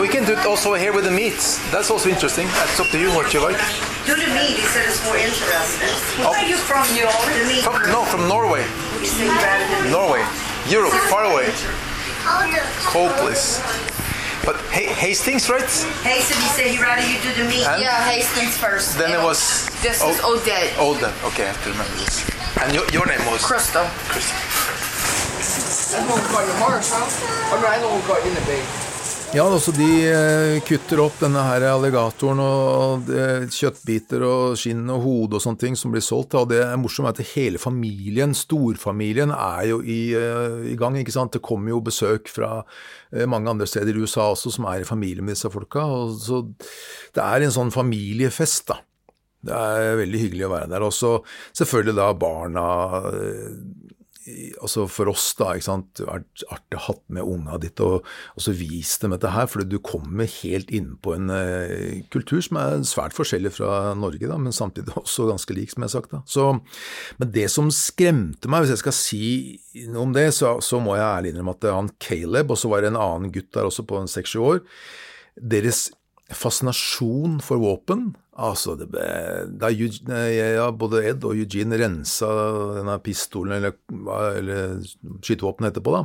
We 0.00 0.08
can 0.08 0.24
do 0.24 0.32
it 0.32 0.44
also 0.46 0.74
here 0.74 0.92
with 0.92 1.04
the 1.04 1.10
meat. 1.10 1.38
That's 1.72 1.90
also 1.90 2.08
interesting. 2.08 2.46
It's 2.46 2.80
up 2.80 2.86
to 2.92 2.98
you 2.98 3.10
what 3.10 3.32
you 3.32 3.40
like. 3.40 3.58
Do 4.06 4.14
the 4.14 4.28
meat, 4.34 4.56
he 4.56 4.66
said 4.72 4.88
it's 4.88 5.04
more 5.04 5.16
interesting. 5.16 5.88
Oh. 6.24 6.30
Where 6.30 6.44
are 6.44 6.48
you 6.48 6.56
from, 6.56 6.84
you 6.96 7.04
The 7.04 7.48
meat. 7.48 7.64
From, 7.64 7.80
no, 7.90 8.04
from 8.04 8.28
Norway. 8.28 8.64
Norway. 9.90 10.24
Europe, 10.68 10.92
far 11.08 11.24
away. 11.24 11.46
Hopeless. 12.92 13.60
But 14.48 14.56
Ha- 14.72 14.94
Hastings, 14.96 15.50
right? 15.50 15.60
Hayes 15.60 16.24
said 16.24 16.40
he 16.40 16.48
said 16.56 16.66
he 16.72 16.80
rather 16.80 17.04
you 17.04 17.20
do 17.20 17.28
the 17.36 17.44
meat. 17.50 17.68
And 17.68 17.82
Yeah, 17.82 18.00
Hastings 18.08 18.56
first. 18.56 18.96
then 18.96 19.12
it 19.12 19.22
was 19.22 19.68
This 19.84 20.00
oh, 20.00 20.08
is 20.08 20.24
Odette. 20.24 20.72
Olden. 20.78 21.12
Okay, 21.22 21.44
I 21.44 21.52
have 21.52 21.62
to 21.64 21.70
remember 21.76 21.92
this. 22.00 22.24
And 22.56 22.72
your, 22.72 22.88
your 22.88 23.04
name 23.04 23.20
was 23.30 23.44
Crystal. 23.44 23.84
Ja, 29.36 29.44
altså 29.44 29.74
de 29.76 29.86
eh, 30.08 30.54
kutter 30.64 31.02
opp 31.04 31.18
denne 31.20 31.42
her 31.44 31.66
alligatoren 31.68 32.38
og 32.40 33.10
eh, 33.12 33.42
kjøttbiter 33.52 34.22
og 34.24 34.54
skinn 34.56 34.86
og 34.88 35.02
hode 35.04 35.36
og 35.36 35.44
sånne 35.44 35.60
ting 35.60 35.76
som 35.76 35.92
blir 35.92 36.00
solgt. 36.02 36.32
Og 36.40 36.48
det 36.48 36.62
er 36.64 36.80
morsomt 36.80 37.10
at 37.10 37.20
hele 37.34 37.60
familien, 37.60 38.32
storfamilien, 38.32 39.34
er 39.36 39.66
jo 39.68 39.82
i, 39.84 39.98
eh, 40.16 40.72
i 40.72 40.78
gang. 40.80 40.96
ikke 40.96 41.12
sant? 41.12 41.36
Det 41.36 41.44
kommer 41.44 41.74
jo 41.74 41.82
besøk 41.84 42.32
fra 42.32 42.62
mange 43.28 43.52
andre 43.52 43.68
steder 43.68 43.92
i 43.92 44.00
USA 44.00 44.30
også 44.32 44.54
som 44.56 44.64
er 44.68 44.80
i 44.80 44.88
familie 44.88 45.20
med 45.20 45.36
disse 45.36 45.52
folka. 45.52 45.84
Og 45.84 46.16
så 46.24 46.40
det 46.48 47.20
er 47.20 47.44
en 47.44 47.52
sånn 47.52 47.74
familiefest, 47.74 48.70
da. 48.72 48.80
Det 49.44 49.54
er 49.54 50.00
veldig 50.00 50.24
hyggelig 50.24 50.48
å 50.48 50.54
være 50.56 50.72
der. 50.72 50.88
Og 50.88 50.96
så 50.96 51.12
selvfølgelig 51.52 51.98
da 52.00 52.08
barna 52.16 52.64
altså 54.60 54.86
for 54.90 55.10
oss, 55.12 55.30
da, 55.38 55.52
ikke 55.56 55.66
sant, 55.66 56.02
vært 56.04 56.44
artig 56.52 56.78
å 56.78 56.84
ha 56.86 56.94
med 57.16 57.30
unga 57.34 57.58
ditt 57.62 57.80
og, 57.84 58.06
og 58.34 58.44
så 58.44 58.54
vist 58.56 59.02
dem 59.02 59.14
dette 59.14 59.32
her, 59.34 59.48
for 59.50 59.64
du 59.64 59.78
kommer 59.84 60.28
helt 60.38 60.72
inn 60.74 60.92
på 61.02 61.14
en 61.16 61.32
uh, 61.32 61.98
kultur 62.12 62.42
som 62.44 62.60
er 62.60 62.86
svært 62.88 63.16
forskjellig 63.16 63.54
fra 63.56 63.94
Norge, 63.98 64.28
da, 64.30 64.38
men 64.40 64.54
samtidig 64.54 64.96
også 65.00 65.28
ganske 65.30 65.56
lik, 65.56 65.72
som 65.72 65.84
jeg 65.84 65.90
har 65.90 65.94
sagt. 65.96 66.14
da. 66.14 66.22
Så, 66.28 66.48
men 67.20 67.34
det 67.34 67.48
som 67.54 67.72
skremte 67.74 68.50
meg, 68.50 68.64
hvis 68.64 68.76
jeg 68.76 68.84
skal 68.84 68.96
si 68.96 69.24
noe 69.88 70.06
om 70.06 70.16
det, 70.16 70.28
så, 70.36 70.56
så 70.64 70.82
må 70.82 70.96
jeg 70.98 71.08
ærlig 71.08 71.34
innrømme 71.34 71.56
at 71.58 71.68
han 71.74 71.92
Caleb, 72.02 72.54
og 72.54 72.60
så 72.60 72.72
var 72.72 72.84
det 72.84 72.92
en 72.92 73.02
annen 73.02 73.34
gutt 73.34 73.52
der 73.56 73.68
også 73.68 73.86
på 73.88 74.02
seks-sju 74.10 74.40
år, 74.54 74.64
deres 75.38 75.88
fascinasjon 76.34 77.38
for 77.44 77.62
våpen 77.62 78.10
Altså, 78.38 78.76
det 78.78 78.86
ble, 78.92 79.04
da 79.58 79.68
ja, 79.74 80.68
både 80.70 81.00
Ed 81.10 81.24
og 81.26 81.34
Eugene 81.34 81.78
rensa 81.80 82.28
denne 82.76 82.94
pistolen, 83.02 83.56
eller, 83.56 83.74
eller 84.38 84.76
skytevåpenet 85.26 85.72
etterpå, 85.72 85.94
da, 85.96 86.04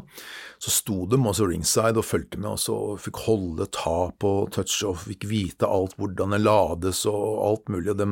så 0.64 0.74
sto 0.74 1.04
de 1.12 1.20
også 1.22 1.46
ringside 1.52 2.02
og 2.02 2.08
fulgte 2.08 2.42
med 2.42 2.56
og 2.56 2.74
og 2.74 3.04
fikk 3.04 3.22
holde, 3.28 3.70
tap 3.76 4.26
og 4.26 4.50
touch 4.56 4.80
og 4.90 5.04
fikk 5.04 5.28
vite 5.30 5.70
alt, 5.70 5.94
hvordan 6.00 6.34
det 6.34 6.42
lades 6.42 7.04
og 7.12 7.28
alt 7.52 7.70
mulig. 7.70 7.94
Og 7.94 8.02
de 8.02 8.10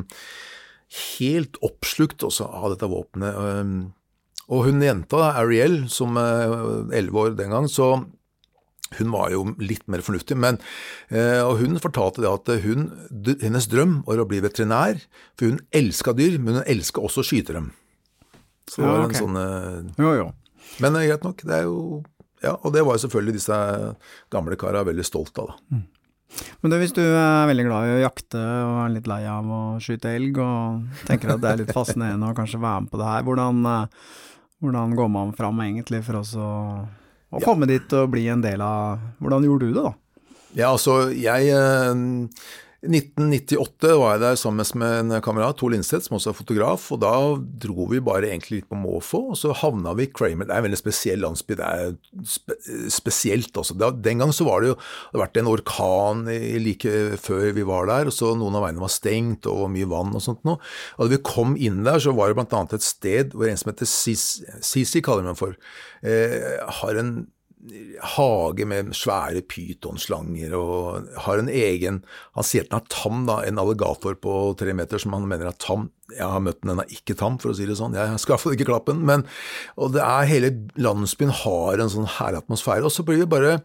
helt 1.18 1.58
oppslukt 1.66 2.22
også 2.22 2.46
av 2.46 2.70
dette 2.76 2.90
våpenet. 2.92 3.90
Og 4.52 4.66
hun 4.68 4.84
jenta, 4.84 5.32
Ariel, 5.40 5.86
som 5.90 6.18
elleve 6.20 7.26
år 7.26 7.38
den 7.38 7.54
gang, 7.54 7.66
så 7.70 7.94
hun 8.98 9.10
var 9.14 9.30
jo 9.34 9.44
litt 9.62 9.84
mer 9.90 10.02
fornuftig, 10.04 10.36
men 10.38 10.58
eh, 11.10 11.40
og 11.44 11.58
hun 11.62 11.78
fortalte 11.82 12.22
det 12.24 12.30
at 12.30 12.50
hun, 12.64 12.88
hennes 13.42 13.68
drøm 13.72 14.00
var 14.06 14.22
å 14.22 14.26
bli 14.28 14.40
veterinær, 14.44 15.00
for 15.38 15.50
hun 15.52 15.60
elska 15.76 16.14
dyr, 16.18 16.38
men 16.42 16.60
hun 16.60 16.66
elska 16.68 17.02
også 17.04 17.22
å 17.24 17.28
skyte 17.30 17.56
dem. 17.58 17.70
Så 18.70 18.80
det 18.82 18.86
Ja, 18.88 18.92
var 18.94 19.08
en 19.08 19.18
sånn 19.18 19.36
eh, 19.36 20.02
Jo, 20.02 20.12
jo. 20.20 20.28
Men 20.80 20.96
eh, 20.96 21.08
greit 21.10 21.24
nok, 21.26 21.42
det 21.44 21.56
er 21.62 21.66
jo 21.66 22.02
Ja, 22.42 22.56
og 22.62 22.72
det 22.74 22.84
var 22.86 22.96
jo 22.96 23.02
selvfølgelig 23.06 23.34
disse 23.40 23.56
gamle 24.32 24.56
kara 24.58 24.84
veldig 24.86 25.04
stolt 25.06 25.36
av, 25.42 25.50
da. 25.52 25.82
Men 26.62 26.72
du, 26.72 26.78
hvis 26.80 26.94
du 26.96 27.02
er 27.04 27.44
veldig 27.50 27.64
glad 27.66 27.86
i 27.90 27.96
å 27.98 28.02
jakte 28.06 28.40
og 28.40 28.76
er 28.86 28.92
litt 28.94 29.08
lei 29.10 29.18
av 29.28 29.50
å 29.52 29.58
skyte 29.84 30.14
elg, 30.16 30.38
og 30.40 31.02
tenker 31.04 31.34
at 31.34 31.42
det 31.42 31.50
er 31.50 31.58
litt 31.60 31.74
fascinerende 31.76 32.30
å 32.30 32.36
kanskje 32.38 32.62
være 32.62 32.86
med 32.86 32.92
på 32.94 33.00
det 33.02 33.08
her, 33.10 33.26
hvordan, 33.26 33.58
eh, 33.68 34.14
hvordan 34.64 34.94
går 34.96 35.10
man 35.12 35.34
fram 35.36 35.60
egentlig 35.66 36.00
for 36.06 36.22
oss 36.22 36.32
å, 36.40 36.48
å 37.32 37.40
komme 37.42 37.68
dit 37.70 37.94
og 37.96 38.10
bli 38.12 38.26
en 38.32 38.42
del 38.44 38.60
av 38.64 39.00
Hvordan 39.22 39.46
gjorde 39.48 39.68
du 39.68 39.76
det, 39.76 39.84
da? 39.86 39.94
Ja, 40.52 40.72
altså, 40.74 41.06
jeg 41.16 41.48
eh, 41.48 41.92
1998 42.82 43.92
var 43.94 44.16
jeg 44.16 44.20
der 44.24 44.38
sammen 44.40 44.66
med 44.80 45.12
en 45.14 45.22
kamerat, 45.22 45.54
Tor 45.60 45.70
Lindstedt, 45.70 46.02
som 46.08 46.16
også 46.16 46.32
er 46.32 46.34
fotograf, 46.34 46.88
og 46.90 46.98
da 47.04 47.12
dro 47.62 47.86
vi 47.92 48.00
bare 48.02 48.26
egentlig 48.26 48.56
litt 48.56 48.68
på 48.72 48.78
måfå, 48.80 49.20
og 49.30 49.38
så 49.38 49.54
havna 49.54 49.92
vi 49.94 50.08
i 50.08 50.10
Kramer. 50.10 50.48
Det 50.48 50.56
er 50.56 50.58
en 50.58 50.66
veldig 50.66 50.80
spesiell 50.80 51.22
landsby, 51.22 51.54
det 51.60 51.68
er 51.68 51.92
spe 52.26 52.56
spesielt. 52.90 53.54
Da, 53.78 53.92
den 53.94 54.24
gang 54.24 54.34
så 54.34 54.48
var 54.48 54.64
det 54.64 54.72
jo 54.72 54.74
det 54.74 55.12
hadde 55.12 55.22
vært 55.22 55.38
en 55.38 55.50
orkan 55.52 56.24
like 56.64 56.94
før 57.22 57.52
vi 57.54 57.66
var 57.68 57.86
der, 57.86 58.10
og 58.10 58.16
så 58.16 58.32
noen 58.34 58.58
av 58.58 58.66
veiene 58.66 58.82
var 58.82 58.90
stengt 58.90 59.46
og 59.50 59.70
mye 59.70 59.86
vann 59.92 60.10
og 60.18 60.24
sånt 60.24 60.42
noe. 60.48 60.58
Og 60.98 61.06
da 61.06 61.14
vi 61.14 61.22
kom 61.22 61.54
inn 61.54 61.84
der, 61.86 62.02
så 62.02 62.16
var 62.18 62.34
det 62.34 62.48
annet 62.50 62.74
et 62.80 62.86
sted 62.86 63.36
hvor 63.36 63.46
en 63.46 63.62
som 63.62 63.70
heter 63.70 63.86
Sisi, 63.86 64.42
Sisi 64.58 65.04
kaller 65.06 65.30
man 65.30 65.38
for, 65.38 65.54
eh, 66.02 66.58
har 66.82 66.98
en 66.98 67.14
hage 68.16 68.66
med 68.66 68.90
svære 68.96 69.44
pytonslanger 69.46 70.54
og 70.58 71.12
har 71.26 71.38
en 71.38 71.50
egen 71.52 72.00
Han 72.34 72.46
sier 72.46 72.66
den 72.66 72.80
er 72.80 72.88
tam, 72.90 73.24
da, 73.28 73.38
en 73.46 73.60
alligator 73.62 74.16
på 74.18 74.34
tre 74.58 74.74
meter 74.74 74.98
som 74.98 75.14
han 75.14 75.28
mener 75.30 75.50
er 75.50 75.58
tam. 75.62 75.90
Jeg 76.10 76.26
har 76.26 76.42
møtt 76.42 76.60
den, 76.62 76.74
den 76.74 76.82
er 76.82 76.94
ikke 76.94 77.16
tam, 77.18 77.38
for 77.38 77.52
å 77.52 77.56
si 77.56 77.68
det 77.68 77.78
sånn. 77.78 77.94
Jeg 77.96 78.18
skal 78.20 78.40
i 78.50 78.56
ikke 78.56 78.68
klappe 78.72 78.94
den. 78.94 79.04
Men, 79.08 79.26
og 79.76 79.94
det 79.94 80.02
er 80.04 80.30
hele 80.30 80.52
landsbyen 80.80 81.34
har 81.44 81.82
en 81.82 81.92
sånn 81.92 82.10
herlig 82.18 82.42
atmosfære. 82.42 82.84
Og 82.88 82.94
så 82.94 83.06
blir 83.06 83.22
vi 83.22 83.30
bare 83.30 83.60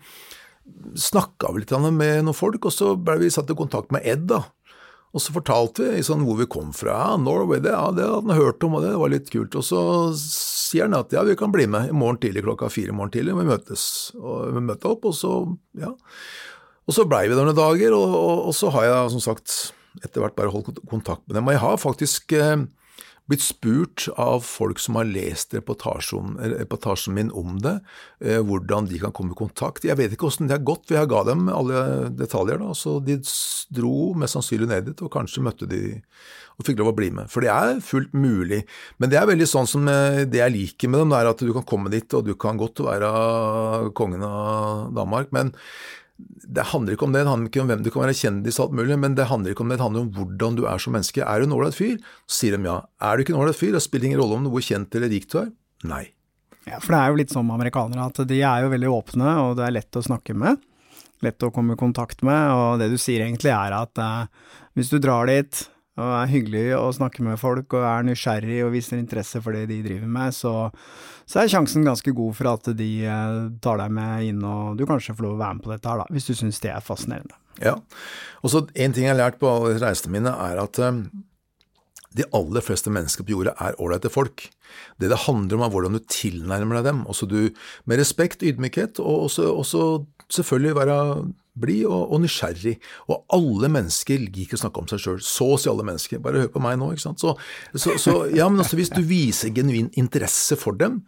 snakka 0.99 1.51
litt 1.55 1.73
med 1.89 2.27
noen 2.27 2.38
folk, 2.38 2.69
og 2.69 2.75
så 2.75 2.93
ble 2.99 3.17
vi 3.23 3.33
satt 3.33 3.49
i 3.51 3.57
kontakt 3.57 3.91
med 3.95 4.05
Ed, 4.05 4.27
da. 4.29 4.43
Og 5.15 5.23
så 5.23 5.33
fortalte 5.33 5.93
vi 5.95 6.03
sånn 6.05 6.25
hvor 6.27 6.38
vi 6.38 6.49
kom 6.51 6.73
fra. 6.75 6.93
Ja, 6.93 7.13
Norway, 7.17 7.62
det, 7.63 7.71
ja, 7.73 7.88
det 7.95 8.05
hadde 8.05 8.27
han 8.27 8.38
hørt 8.38 8.63
om, 8.67 8.75
og 8.77 8.83
det 8.86 8.93
var 8.99 9.13
litt 9.13 9.31
kult. 9.33 9.55
Og 9.57 9.65
så 9.65 9.81
sier 10.67 10.88
han 10.88 10.97
at 10.97 11.13
ja, 11.15 11.23
vi 11.27 11.38
kan 11.39 11.53
bli 11.53 11.67
med 11.71 11.91
i 11.91 11.95
morgen 11.95 12.19
tidlig 12.21 12.43
klokka 12.45 12.69
fire 12.73 12.93
i 12.93 12.97
morgen 12.97 13.13
tidlig, 13.15 13.36
vi 13.38 13.47
møtes. 13.47 13.88
Og 14.19 14.53
vi 14.56 14.63
møtte 14.67 14.91
opp, 14.91 15.08
og 15.10 15.15
så, 15.15 15.34
ja. 15.80 15.93
Og 16.88 16.95
så 16.95 17.08
blei 17.08 17.25
vi 17.27 17.36
der 17.36 17.47
noen 17.47 17.58
dager, 17.58 17.95
og, 17.95 18.15
og, 18.15 18.45
og 18.49 18.56
så 18.56 18.71
har 18.75 18.88
jeg 18.88 19.15
som 19.15 19.23
sagt 19.23 19.58
etter 20.03 20.21
hvert 20.21 20.38
bare 20.38 20.51
holdt 20.53 20.84
kontakt 20.91 21.23
med 21.25 21.39
dem. 21.39 21.47
Og 21.47 21.56
jeg 21.56 21.63
har 21.63 21.80
faktisk 21.82 22.36
eh, 22.38 22.67
blitt 23.27 23.43
spurt 23.43 24.07
av 24.15 24.41
folk 24.47 24.79
som 24.79 24.95
har 24.99 25.07
lest 25.09 25.53
reportasjen, 25.55 26.37
min 27.13 27.31
om 27.35 27.57
det, 27.63 27.79
eh, 28.23 28.39
hvordan 28.39 28.87
de 28.87 28.99
kan 28.99 29.11
komme 29.11 29.35
i 29.35 29.39
kontakt. 29.39 29.85
Jeg 29.85 29.97
vet 29.99 30.11
ikke 30.15 30.29
hvordan 30.29 30.47
det 30.47 30.57
har 30.57 30.65
gått, 30.67 30.87
for 30.87 30.95
jeg 30.95 31.11
ga 31.11 31.23
dem 31.27 31.49
alle 31.49 32.09
detaljer. 32.09 32.59
da, 32.59 32.73
så 32.73 33.03
De 33.03 33.19
dro 33.73 34.13
mest 34.15 34.33
sannsynlig 34.33 34.67
ned 34.67 34.85
dit, 34.85 35.01
og 35.01 35.11
kanskje 35.11 35.43
møtte 35.43 35.67
de 35.67 36.01
og 36.57 36.65
fikk 36.65 36.79
lov 36.79 36.89
å 36.89 36.97
bli 36.97 37.11
med. 37.13 37.29
For 37.29 37.41
det 37.45 37.51
er 37.53 37.81
fullt 37.85 38.15
mulig. 38.17 38.63
Men 38.97 39.11
det 39.11 39.19
er 39.19 39.29
veldig 39.29 39.45
sånn 39.45 39.67
som 39.69 39.87
eh, 39.87 40.25
det 40.25 40.41
jeg 40.41 40.55
liker 40.55 40.89
med 40.89 41.03
dem, 41.03 41.13
det 41.13 41.19
er 41.19 41.29
at 41.29 41.43
du 41.43 41.53
kan 41.53 41.67
komme 41.67 41.91
dit, 41.93 42.13
og 42.17 42.25
du 42.25 42.33
kan 42.33 42.57
godt 42.57 42.81
være 42.81 43.91
kongen 43.93 44.23
av 44.25 44.93
Danmark. 44.95 45.31
men 45.31 45.53
det 46.17 46.65
handler 46.71 46.95
ikke 46.95 47.06
om 47.06 47.13
det, 47.13 47.21
det 47.23 47.30
handler 47.30 47.51
ikke 47.51 47.62
om 47.62 47.71
hvem 47.71 47.82
du 47.86 47.89
kan 47.93 48.03
være 48.06 48.17
kjendis 48.17 48.58
og 48.58 48.67
alt 48.67 48.77
mulig, 48.80 48.97
men 48.99 49.15
det 49.17 49.27
handler 49.30 49.53
ikke 49.53 49.63
om 49.65 49.71
det, 49.71 49.77
det 49.77 49.86
handler 49.86 50.06
om 50.06 50.12
hvordan 50.15 50.58
du 50.58 50.63
er 50.65 50.82
som 50.82 50.95
menneske. 50.97 51.21
Er 51.21 51.39
du 51.39 51.47
en 51.47 51.56
ålreit 51.58 51.77
fyr? 51.77 51.97
Så 52.25 52.39
sier 52.41 52.58
de 52.58 52.69
ja. 52.69 52.77
Er 53.03 53.17
du 53.17 53.23
ikke 53.23 53.36
en 53.36 53.41
ålreit 53.41 53.60
fyr? 53.60 53.73
Det 53.75 53.84
spiller 53.86 54.10
ingen 54.10 54.21
rolle 54.23 54.39
om 54.39 54.47
hvor 54.53 54.65
kjent 54.65 54.97
eller 54.97 55.12
rik 55.13 55.27
du 55.30 55.38
er. 55.43 55.51
Nei. 55.88 56.03
Ja, 56.67 56.82
for 56.84 56.93
det 56.93 56.99
er 56.99 57.12
jo 57.12 57.19
litt 57.21 57.36
med 57.38 57.56
amerikanere 57.56 58.10
at 58.10 58.23
de 58.27 58.41
er 58.41 58.65
jo 58.65 58.73
veldig 58.73 58.89
åpne, 58.91 59.36
og 59.45 59.56
det 59.60 59.67
er 59.67 59.77
lett 59.77 59.99
å 59.99 60.03
snakke 60.03 60.36
med. 60.36 60.63
Lett 61.25 61.45
å 61.45 61.51
komme 61.53 61.77
i 61.77 61.80
kontakt 61.80 62.23
med, 62.25 62.51
og 62.53 62.82
det 62.82 62.89
du 62.91 62.97
sier 63.01 63.23
egentlig 63.25 63.53
er 63.53 63.73
at 63.77 64.01
eh, 64.01 64.51
hvis 64.77 64.91
du 64.93 64.99
drar 65.01 65.30
dit 65.30 65.63
og 65.97 66.13
er 66.13 66.31
hyggelig 66.31 66.65
å 66.77 66.88
snakke 66.93 67.25
med 67.25 67.39
folk 67.41 67.73
og 67.77 67.86
er 67.89 68.05
nysgjerrig 68.05 68.60
og 68.65 68.73
viser 68.75 68.99
interesse 69.01 69.41
for 69.43 69.57
det 69.57 69.65
de 69.71 69.79
driver 69.86 70.12
med, 70.17 70.36
så, 70.36 70.53
så 71.25 71.41
er 71.41 71.51
sjansen 71.51 71.88
ganske 71.88 72.13
god 72.17 72.38
for 72.38 72.51
at 72.53 72.69
de 72.77 72.91
eh, 73.10 73.39
tar 73.63 73.81
deg 73.81 73.93
med 73.97 74.29
inn 74.29 74.43
og 74.45 74.77
du 74.77 74.86
kanskje 74.89 75.17
får 75.17 75.25
lov 75.27 75.38
å 75.38 75.41
være 75.41 75.57
med 75.57 75.65
på 75.65 75.73
dette 75.73 75.89
her, 75.89 76.03
da, 76.03 76.10
hvis 76.13 76.29
du 76.29 76.36
syns 76.38 76.62
det 76.63 76.73
er 76.73 76.86
fascinerende. 76.86 77.38
Ja. 77.63 77.73
Og 78.45 78.53
så 78.53 78.67
En 78.75 78.93
ting 78.93 79.07
jeg 79.07 79.15
har 79.15 79.17
lært 79.17 79.39
på 79.41 79.49
alle 79.49 79.79
reisene 79.81 80.13
mine, 80.13 80.29
er 80.29 80.62
at 80.62 80.77
um, 80.77 81.07
de 82.17 82.25
aller 82.38 82.63
fleste 82.65 82.91
mennesker 82.93 83.25
på 83.25 83.33
jorda 83.33 83.55
er 83.62 83.77
ålreite 83.81 84.12
folk. 84.13 84.47
Det 85.01 85.10
det 85.10 85.23
handler 85.25 85.57
om, 85.57 85.65
er 85.65 85.73
hvordan 85.73 85.97
du 85.97 86.03
tilnærmer 86.05 86.79
deg 86.79 86.91
dem. 86.91 87.03
Også 87.10 87.27
du, 87.29 87.49
med 87.86 88.01
respekt, 88.01 88.45
ydmykhet, 88.45 89.01
og 89.01 89.27
også, 89.27 89.49
også 89.53 89.83
selvfølgelig 90.33 90.77
være 90.77 90.97
blid 91.59 91.85
og, 91.87 92.13
og, 92.13 92.21
nysgjerrig. 92.23 92.77
Og 93.11 93.23
alle 93.37 93.71
mennesker 93.73 94.23
liker 94.27 94.57
å 94.57 94.63
snakke 94.63 94.83
om 94.83 94.89
seg 94.91 95.03
sjøl. 95.03 95.21
Så 95.25 95.51
å 95.55 95.59
si 95.61 95.71
alle 95.71 95.85
mennesker. 95.87 96.23
Bare 96.23 96.45
hør 96.45 96.53
på 96.53 96.63
meg 96.63 96.79
nå, 96.79 96.93
ikke 96.93 97.07
sant. 97.09 97.23
Så, 97.23 97.35
så, 97.75 97.97
så 98.01 98.17
ja, 98.33 98.49
men 98.51 98.63
altså, 98.63 98.79
hvis 98.79 98.93
du 98.93 99.03
viser 99.07 99.53
genuin 99.55 99.91
interesse 99.99 100.59
for 100.59 100.77
dem, 100.77 101.01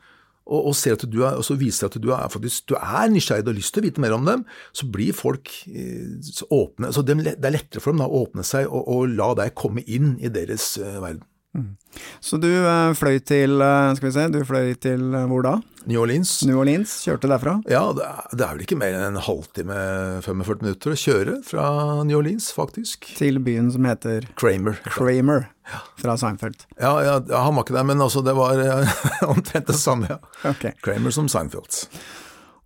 og, 0.50 0.72
og, 0.72 1.04
du 1.06 1.20
er, 1.22 1.38
og 1.38 1.46
så 1.46 1.56
viser 1.60 1.90
at 1.90 1.98
du 2.02 2.10
er, 2.10 2.30
faktisk, 2.34 2.72
du 2.72 2.76
er 2.80 3.12
nysgjerrig 3.14 3.46
og 3.46 3.52
har 3.52 3.58
lyst 3.60 3.76
til 3.76 3.84
å 3.84 3.86
vite 3.86 4.02
mer 4.02 4.16
om 4.18 4.26
dem, 4.26 4.46
så 4.74 4.88
blir 4.90 5.14
folk 5.14 5.52
eh, 5.70 6.18
så 6.26 6.48
åpne. 6.50 6.90
Så 6.96 7.06
det 7.06 7.20
er 7.20 7.54
lettere 7.54 7.84
for 7.84 7.94
dem 7.94 8.02
da, 8.02 8.10
å 8.10 8.24
åpne 8.26 8.46
seg 8.48 8.66
og, 8.66 8.82
og 8.90 9.14
la 9.14 9.36
deg 9.44 9.54
komme 9.58 9.86
inn 9.86 10.16
i 10.18 10.32
deres 10.34 10.72
uh, 10.82 10.98
verden. 11.04 11.22
Mm. 11.58 11.74
Så 12.22 12.38
du 12.38 12.50
eh, 12.52 12.92
fløy 12.94 13.18
til 13.26 13.56
uh, 13.58 13.90
Skal 13.98 14.06
vi 14.06 14.12
se, 14.14 14.26
du 14.30 14.44
fløy 14.46 14.76
til 14.78 15.02
uh, 15.16 15.24
hvor 15.32 15.42
da? 15.42 15.56
New 15.90 16.04
Orleans. 16.04 16.36
New 16.46 16.60
Orleans, 16.62 16.92
Kjørte 17.08 17.32
derfra? 17.32 17.56
Ja, 17.72 17.82
det 17.98 18.06
er, 18.06 18.20
det 18.36 18.46
er 18.46 18.54
vel 18.54 18.66
ikke 18.68 18.78
mer 18.78 18.94
enn 18.94 19.16
en 19.16 19.24
halvtime, 19.26 19.80
45 20.22 20.62
minutter 20.62 20.94
å 20.94 21.00
kjøre 21.00 21.38
fra 21.48 21.66
New 22.06 22.20
Orleans, 22.20 22.52
faktisk. 22.54 23.10
Til 23.18 23.42
byen 23.42 23.72
som 23.74 23.88
heter 23.90 24.28
Kramer. 24.38 24.78
Kramer, 24.86 25.48
ja. 25.72 25.82
fra 26.04 26.20
Seinfeld. 26.22 26.68
Ja, 26.78 26.94
ja, 27.08 27.18
han 27.34 27.58
var 27.58 27.66
ikke 27.66 27.80
der, 27.80 27.88
men 27.90 28.06
altså, 28.06 28.22
det 28.28 28.38
var 28.38 28.62
omtrent 29.34 29.72
det 29.72 29.80
samme, 29.80 30.12
ja. 30.12 30.20
Okay. 30.52 30.76
Kramer 30.86 31.16
som 31.16 31.32
Seinfeld. 31.32 31.88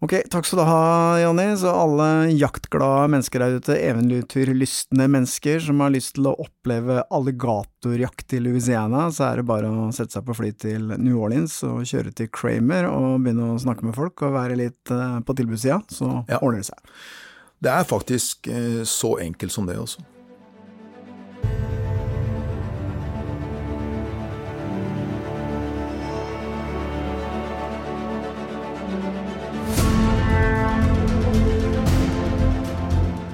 Ok, 0.03 0.17
takk 0.27 0.43
skal 0.43 0.59
du 0.59 0.63
ha, 0.67 1.19
Jonny. 1.21 1.45
Så 1.55 1.71
alle 1.71 2.07
jaktglade 2.35 3.05
mennesker 3.13 3.39
der 3.39 3.53
ute, 3.55 3.77
eventyrlystne 3.79 5.05
mennesker 5.07 5.61
som 5.63 5.79
har 5.79 5.93
lyst 5.93 6.17
til 6.17 6.27
å 6.27 6.33
oppleve 6.43 7.05
alligatorjakt 7.07 8.35
i 8.35 8.41
Louisiana, 8.43 9.05
så 9.15 9.29
er 9.29 9.39
det 9.39 9.47
bare 9.47 9.71
å 9.71 9.87
sette 9.95 10.17
seg 10.17 10.25
på 10.27 10.35
fly 10.35 10.51
til 10.59 10.91
New 10.97 11.21
Orleans 11.23 11.55
og 11.69 11.87
kjøre 11.87 12.11
til 12.19 12.27
Kramer 12.35 12.89
og 12.89 13.23
begynne 13.23 13.53
å 13.53 13.61
snakke 13.63 13.87
med 13.87 13.95
folk 13.95 14.25
og 14.27 14.35
være 14.35 14.59
litt 14.59 14.91
uh, 14.91 15.21
på 15.23 15.37
tilbudssida, 15.39 15.79
så 15.87 16.09
ja. 16.27 16.41
ordner 16.41 16.59
det 16.59 16.73
seg. 16.73 16.91
Det 17.63 17.71
er 17.71 17.87
faktisk 17.87 18.51
uh, 18.51 18.81
så 18.83 19.15
enkelt 19.23 19.55
som 19.55 19.71
det, 19.71 19.79
også. 19.79 20.03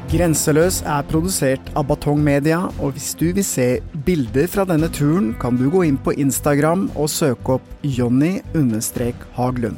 Grenseløs 0.09 0.79
er 0.89 1.03
produsert 1.05 1.67
av 1.77 1.85
Batong 1.91 2.17
Media, 2.25 2.63
og 2.81 2.95
hvis 2.95 3.11
du 3.19 3.27
vil 3.27 3.45
se 3.45 3.67
bilder 4.07 4.47
fra 4.49 4.65
denne 4.65 4.89
turen, 4.89 5.35
kan 5.37 5.53
du 5.59 5.67
gå 5.69 5.83
inn 5.85 5.99
på 6.01 6.15
Instagram 6.17 6.87
og 6.95 7.11
søke 7.13 7.59
opp 7.59 7.85
Jonny-Haglund. 7.85 9.77